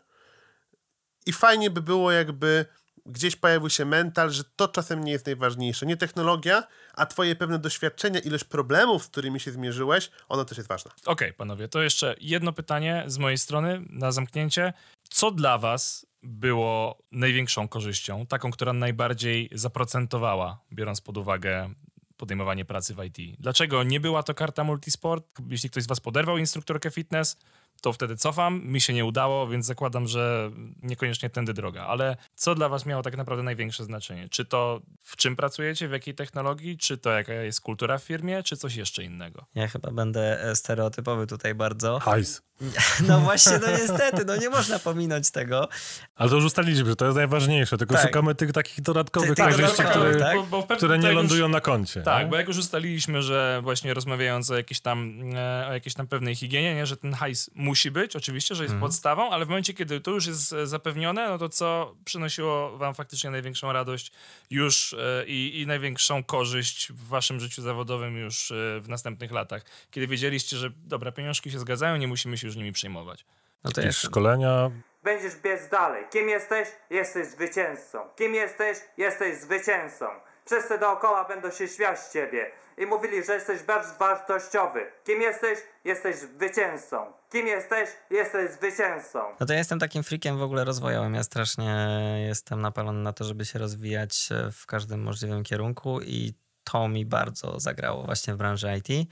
[1.26, 2.66] I fajnie by było, jakby
[3.06, 5.86] gdzieś pojawił się mental, że to czasem nie jest najważniejsze.
[5.86, 6.64] Nie technologia,
[6.94, 10.92] a twoje pewne doświadczenia, ilość problemów, z którymi się zmierzyłeś, ono też jest ważne.
[10.92, 14.74] Okej, okay, panowie, to jeszcze jedno pytanie z mojej strony na zamknięcie.
[15.10, 21.74] Co dla was było największą korzyścią, taką, która najbardziej zaprocentowała, biorąc pod uwagę
[22.18, 23.38] podejmowanie pracy w IT.
[23.40, 25.26] Dlaczego nie była to karta multisport?
[25.50, 27.38] Jeśli ktoś z Was poderwał instruktorkę fitness,
[27.82, 30.52] to wtedy cofam, mi się nie udało, więc zakładam, że
[30.84, 31.86] niekoniecznie tędy droga.
[31.86, 34.30] Ale co dla was miało tak naprawdę największe znaczenie?
[34.30, 38.44] Czy to w czym pracujecie, w jakiej technologii, czy to jaka jest kultura w firmie,
[38.44, 39.46] czy coś jeszcze innego?
[39.56, 42.00] Ja chyba będę e, stereotypowy tutaj bardzo.
[42.00, 42.42] Hajs.
[43.08, 45.68] No właśnie, no niestety, no nie można pominąć tego.
[46.16, 48.04] Ale to już ustaliliśmy, że to jest najważniejsze, tylko Tak.
[48.04, 50.36] szukamy tych takich dodatkowych Ty- tych korzyści, które, tak?
[50.50, 52.02] Bo- bo które nie tak już- lądują na koncie.
[52.02, 52.30] Tak, nie?
[52.30, 56.36] bo jak już ustaliliśmy, że właśnie rozmawiając o jakiejś tam, e, o jakiejś tam pewnej
[56.36, 60.02] higienie, nie, że ten hajs musi być, oczywiście, że jest podstawą, ale w momencie, kiedy
[60.02, 64.12] to już jest e, zapewnione, no to co przynosiło wam faktycznie największą radość
[64.50, 69.66] już e, i, i największą korzyść w waszym życiu zawodowym już e, w następnych latach?
[69.92, 73.26] Kiedy wiedzieliście, że dobra, pieniążki się zgadzają, nie musimy się już nimi przejmować.
[73.64, 74.72] No to jest, szkolenia,
[75.04, 76.06] Będziesz biec dalej.
[76.12, 76.68] Kim jesteś?
[76.90, 78.00] Jesteś zwycięzcą.
[78.16, 78.78] Kim jesteś?
[78.98, 80.06] Jesteś zwycięzcą.
[80.46, 84.80] Wszyscy dookoła będą się śmiać z ciebie i mówili, że jesteś bardzo wartościowy.
[85.06, 85.60] Kim jesteś?
[85.86, 87.14] Jesteś zwycięzcą.
[87.32, 87.90] Kim jesteś?
[88.10, 89.20] Jesteś zwycięzcą.
[89.40, 91.14] no to ja jestem takim freakiem w ogóle rozwojowym.
[91.14, 91.88] Ja strasznie
[92.28, 96.34] jestem napalony na to, żeby się rozwijać w każdym możliwym kierunku i
[96.64, 99.10] to mi bardzo zagrało właśnie w branży IT.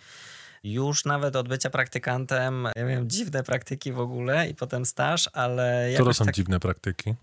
[0.63, 5.85] Już nawet od bycia praktykantem, ja miałem dziwne praktyki w ogóle i potem staż, ale
[5.85, 7.15] to jakoś są tak, dziwne praktyki.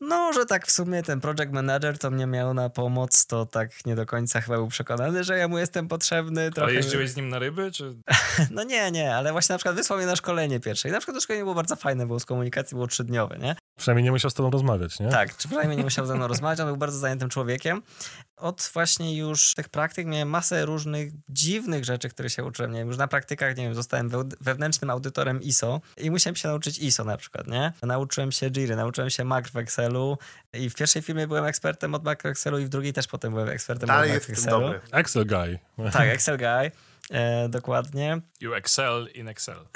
[0.00, 3.86] No, że tak w sumie ten project manager, to mnie miał na pomoc, to tak
[3.86, 6.50] nie do końca chyba był przekonany, że ja mu jestem potrzebny.
[6.50, 6.66] Trochę...
[6.66, 7.96] Ale jeździłeś z nim na ryby, czy...
[8.50, 11.14] No nie, nie, ale właśnie na przykład wysłał mnie na szkolenie pierwsze i na przykład
[11.14, 13.56] to szkolenie było bardzo fajne, bo z komunikacji było trzydniowe, nie?
[13.76, 15.08] Przynajmniej nie musiał z tobą rozmawiać, nie?
[15.08, 17.82] Tak, czy przynajmniej nie musiał ze mną rozmawiać, on był bardzo zajętym człowiekiem.
[18.36, 22.72] Od właśnie już tych praktyk miałem masę różnych dziwnych rzeczy, które się uczyłem.
[22.72, 26.48] Nie wiem, już na praktykach, nie wiem, zostałem we- wewnętrznym audytorem ISO i musiałem się
[26.48, 27.72] nauczyć ISO na przykład, nie?
[27.82, 30.18] Nauczyłem się Jiry, nauczyłem się makr w Excelu
[30.52, 33.48] i w pierwszej firmie byłem ekspertem od makro Excelu i w drugiej też potem byłem
[33.48, 34.60] ekspertem Dalej od tym Excelu.
[34.60, 34.80] dobry.
[34.92, 35.58] Excel guy.
[35.92, 36.70] Tak, Excel guy.
[37.10, 38.20] E, dokładnie.
[38.40, 39.58] You excel in Excel.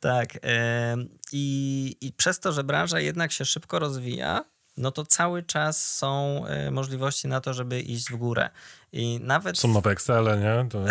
[0.00, 0.28] Tak.
[0.42, 4.44] em, I, I przez to, że branża jednak się szybko rozwija,
[4.76, 8.50] no to cały czas są e, możliwości na to, żeby iść w górę.
[8.92, 9.58] I nawet.
[9.58, 10.68] Są nowe Excele, nie?
[10.70, 10.84] To...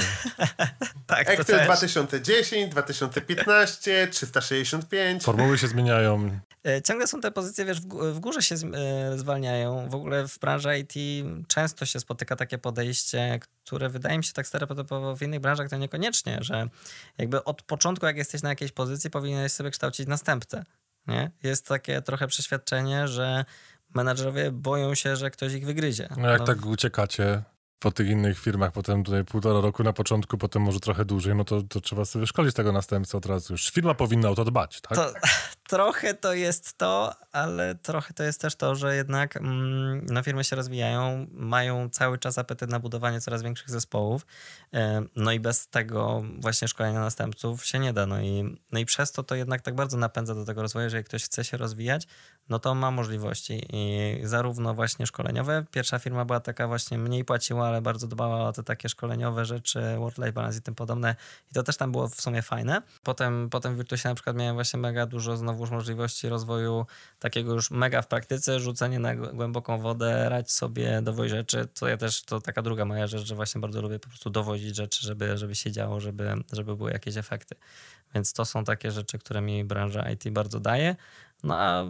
[1.07, 1.65] tak, to Excel też.
[1.65, 5.23] 2010, 2015, 365.
[5.23, 6.39] Formuły się zmieniają.
[6.67, 9.89] E, Ciągle są te pozycje, wiesz, w, gó- w górze się e, zwalniają.
[9.89, 10.93] W ogóle w branży IT
[11.47, 15.77] często się spotyka takie podejście, które wydaje mi się tak stereotypowo w innych branżach to
[15.77, 16.67] niekoniecznie, że
[17.17, 20.63] jakby od początku, jak jesteś na jakiejś pozycji, powinieneś sobie kształcić następcę.
[21.07, 21.31] Nie?
[21.43, 23.45] Jest takie trochę przeświadczenie, że
[23.95, 26.07] menadżerowie boją się, że ktoś ich wygryzie.
[26.17, 27.43] No jak No, tak uciekacie
[27.79, 31.43] po tych innych firmach, potem tutaj półtora roku na początku, potem może trochę dłużej, no
[31.43, 33.53] to, to trzeba sobie szkolić tego następcę od razu.
[33.53, 34.97] Już firma powinna o to dbać, tak?
[34.97, 35.13] To,
[35.69, 40.43] trochę to jest to, ale trochę to jest też to, że jednak mm, no, firmy
[40.43, 44.25] się rozwijają, mają cały czas apetyt na budowanie coraz większych zespołów.
[44.73, 48.05] E, No i bez tego właśnie szkolenia następców się nie da.
[48.05, 50.97] No i, no i przez to to jednak tak bardzo napędza do tego rozwoju, że
[50.97, 52.07] jak ktoś chce się rozwijać,
[52.49, 55.65] no to ma możliwości i zarówno właśnie szkoleniowe.
[55.71, 59.81] Pierwsza firma była taka właśnie mniej płaciła, ale bardzo dbała o te takie szkoleniowe rzeczy,
[59.97, 61.15] work-life balance i tym podobne.
[61.51, 62.81] I to też tam było w sumie fajne.
[63.03, 66.85] Potem, potem w Virtusie na przykład miałem właśnie mega dużo znowuż możliwości rozwoju
[67.19, 71.67] takiego już mega w praktyce, rzucenie na gł- głęboką wodę, rać sobie, dowozić rzeczy.
[71.79, 74.75] To ja też, to taka druga moja rzecz, że właśnie bardzo lubię po prostu dowozić
[74.75, 77.55] rzeczy, żeby, żeby się działo, żeby, żeby były jakieś efekty.
[78.15, 80.95] Więc to są takie rzeczy, które mi branża IT bardzo daje.
[81.43, 81.83] No a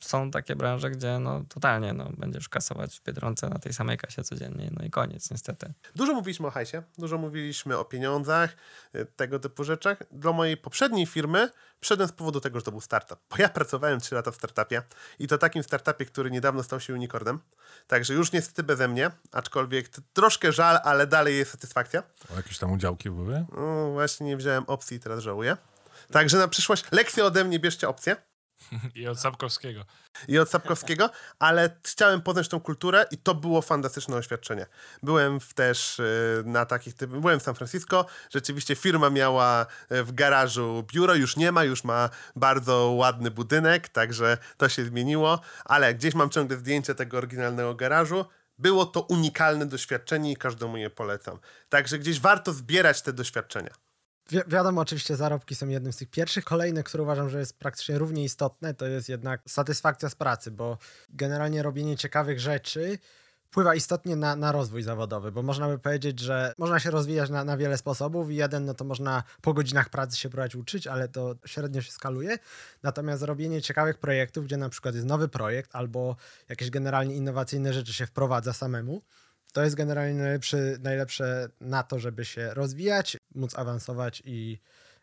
[0.00, 4.22] są takie branże, gdzie no totalnie no, będziesz kasować w Biedronce na tej samej kasie
[4.22, 5.72] codziennie, no i koniec niestety.
[5.94, 8.56] Dużo mówiliśmy o hajsie, dużo mówiliśmy o pieniądzach,
[8.94, 9.98] y, tego typu rzeczach.
[10.10, 11.50] Do mojej poprzedniej firmy
[11.80, 13.18] wszedłem z powodu tego, że to był startup.
[13.30, 14.82] Bo ja pracowałem 3 lata w startupie
[15.18, 17.40] i to takim startupie, który niedawno stał się unicornem.
[17.86, 22.02] Także już niestety beze mnie, aczkolwiek troszkę żal, ale dalej jest satysfakcja.
[22.32, 23.44] O, jakieś tam udziałki były?
[23.56, 25.56] No, właśnie nie wziąłem opcji i teraz żałuję.
[26.12, 28.16] Także na przyszłość lekcje ode mnie, bierzcie opcję.
[28.94, 29.84] I od Sapkowskiego.
[30.28, 34.66] i od Sapkowskiego, ale chciałem poznać tą kulturę i to było fantastyczne doświadczenie.
[35.02, 40.12] Byłem też y, na takich, typ- byłem w San Francisco, rzeczywiście firma miała y, w
[40.12, 45.94] garażu biuro, już nie ma, już ma bardzo ładny budynek, także to się zmieniło, ale
[45.94, 48.24] gdzieś mam ciągle zdjęcie tego oryginalnego garażu.
[48.58, 51.38] Było to unikalne doświadczenie i każdemu je polecam.
[51.68, 53.85] Także gdzieś warto zbierać te doświadczenia.
[54.30, 56.44] Wi wiadomo, oczywiście zarobki są jednym z tych pierwszych.
[56.44, 60.78] Kolejne, które uważam, że jest praktycznie równie istotne, to jest jednak satysfakcja z pracy, bo
[61.08, 62.98] generalnie robienie ciekawych rzeczy
[63.56, 67.44] wpływa istotnie na, na rozwój zawodowy, bo można by powiedzieć, że można się rozwijać na,
[67.44, 71.34] na wiele sposobów jeden, no to można po godzinach pracy się próbować uczyć, ale to
[71.46, 72.38] średnio się skaluje.
[72.82, 76.16] Natomiast robienie ciekawych projektów, gdzie na przykład jest nowy projekt albo
[76.48, 79.02] jakieś generalnie innowacyjne rzeczy się wprowadza samemu,
[79.56, 84.60] to jest generalnie najlepszy, najlepsze na to, żeby się rozwijać, móc awansować i,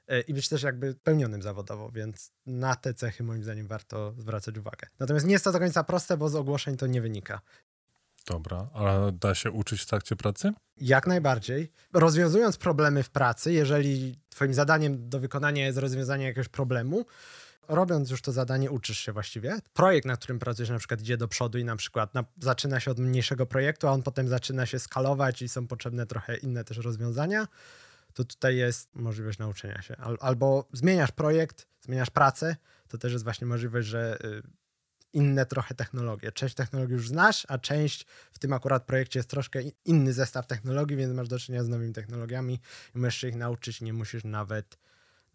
[0.08, 4.58] e, i być też jakby pełnionym zawodowo, więc na te cechy moim zdaniem warto zwracać
[4.58, 4.88] uwagę.
[5.00, 7.42] Natomiast nie jest to do końca proste, bo z ogłoszeń to nie wynika.
[8.28, 10.54] Dobra, a da się uczyć w trakcie pracy?
[10.78, 11.72] Jak najbardziej.
[11.94, 17.06] Rozwiązując problemy w pracy, jeżeli twoim zadaniem do wykonania jest rozwiązanie jakiegoś problemu,
[17.68, 19.60] robiąc już to zadanie, uczysz się właściwie.
[19.74, 22.92] Projekt, na którym pracujesz, na przykład idzie do przodu i na przykład na, zaczyna się
[22.92, 26.78] od mniejszego projektu, a on potem zaczyna się skalować i są potrzebne trochę inne też
[26.78, 27.48] rozwiązania,
[28.14, 29.98] to tutaj jest możliwość nauczenia się.
[29.98, 32.56] Al, albo zmieniasz projekt, zmieniasz pracę,
[32.88, 34.44] to też jest właśnie możliwość, że y,
[35.14, 36.32] inne trochę technologie.
[36.32, 40.98] Część technologii już znasz, a część w tym akurat projekcie jest troszkę inny zestaw technologii,
[40.98, 42.60] więc masz do czynienia z nowymi technologiami
[42.96, 44.78] i możesz się ich nauczyć, nie musisz nawet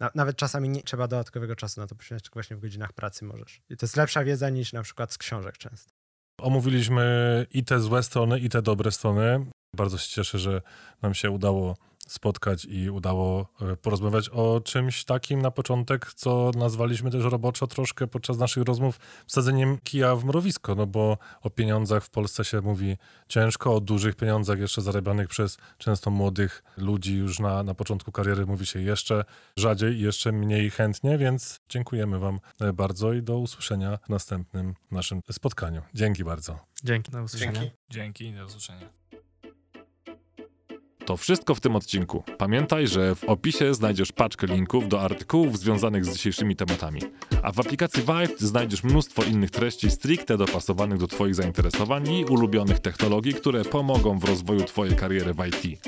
[0.00, 3.24] na, nawet czasami nie trzeba dodatkowego czasu na to poświęcić, tylko właśnie w godzinach pracy
[3.24, 3.60] możesz.
[3.70, 5.92] I to jest lepsza wiedza niż na przykład z książek często.
[6.40, 9.46] Omówiliśmy i te złe strony, i te dobre strony.
[9.76, 10.62] Bardzo się cieszę, że
[11.02, 11.76] nam się udało
[12.08, 18.06] spotkać i udało e, porozmawiać o czymś takim na początek, co nazwaliśmy też roboczo troszkę
[18.06, 22.96] podczas naszych rozmów wsadzeniem kija w mrowisko, no bo o pieniądzach w Polsce się mówi
[23.28, 28.46] ciężko, o dużych pieniądzach jeszcze zarabianych przez często młodych ludzi już na, na początku kariery
[28.46, 29.24] mówi się jeszcze
[29.56, 34.74] rzadziej i jeszcze mniej chętnie, więc dziękujemy Wam e, bardzo i do usłyszenia w następnym
[34.90, 35.82] naszym spotkaniu.
[35.94, 36.58] Dzięki bardzo.
[36.84, 37.52] Dzięki, do usłyszenia.
[37.52, 37.76] Dzięki.
[37.90, 38.97] Dzięki, do usłyszenia.
[41.08, 42.22] To wszystko w tym odcinku.
[42.38, 47.00] Pamiętaj, że w opisie znajdziesz paczkę linków do artykułów związanych z dzisiejszymi tematami.
[47.42, 52.78] A w aplikacji Vive znajdziesz mnóstwo innych treści stricte dopasowanych do Twoich zainteresowań i ulubionych
[52.78, 55.80] technologii, które pomogą w rozwoju Twojej kariery w IT.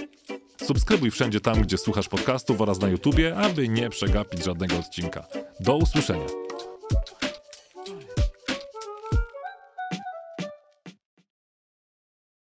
[0.57, 5.27] Subskrybuj wszędzie tam, gdzie słuchasz podcastów oraz na YouTubie, aby nie przegapić żadnego odcinka.
[5.61, 6.49] Do usłyszenia.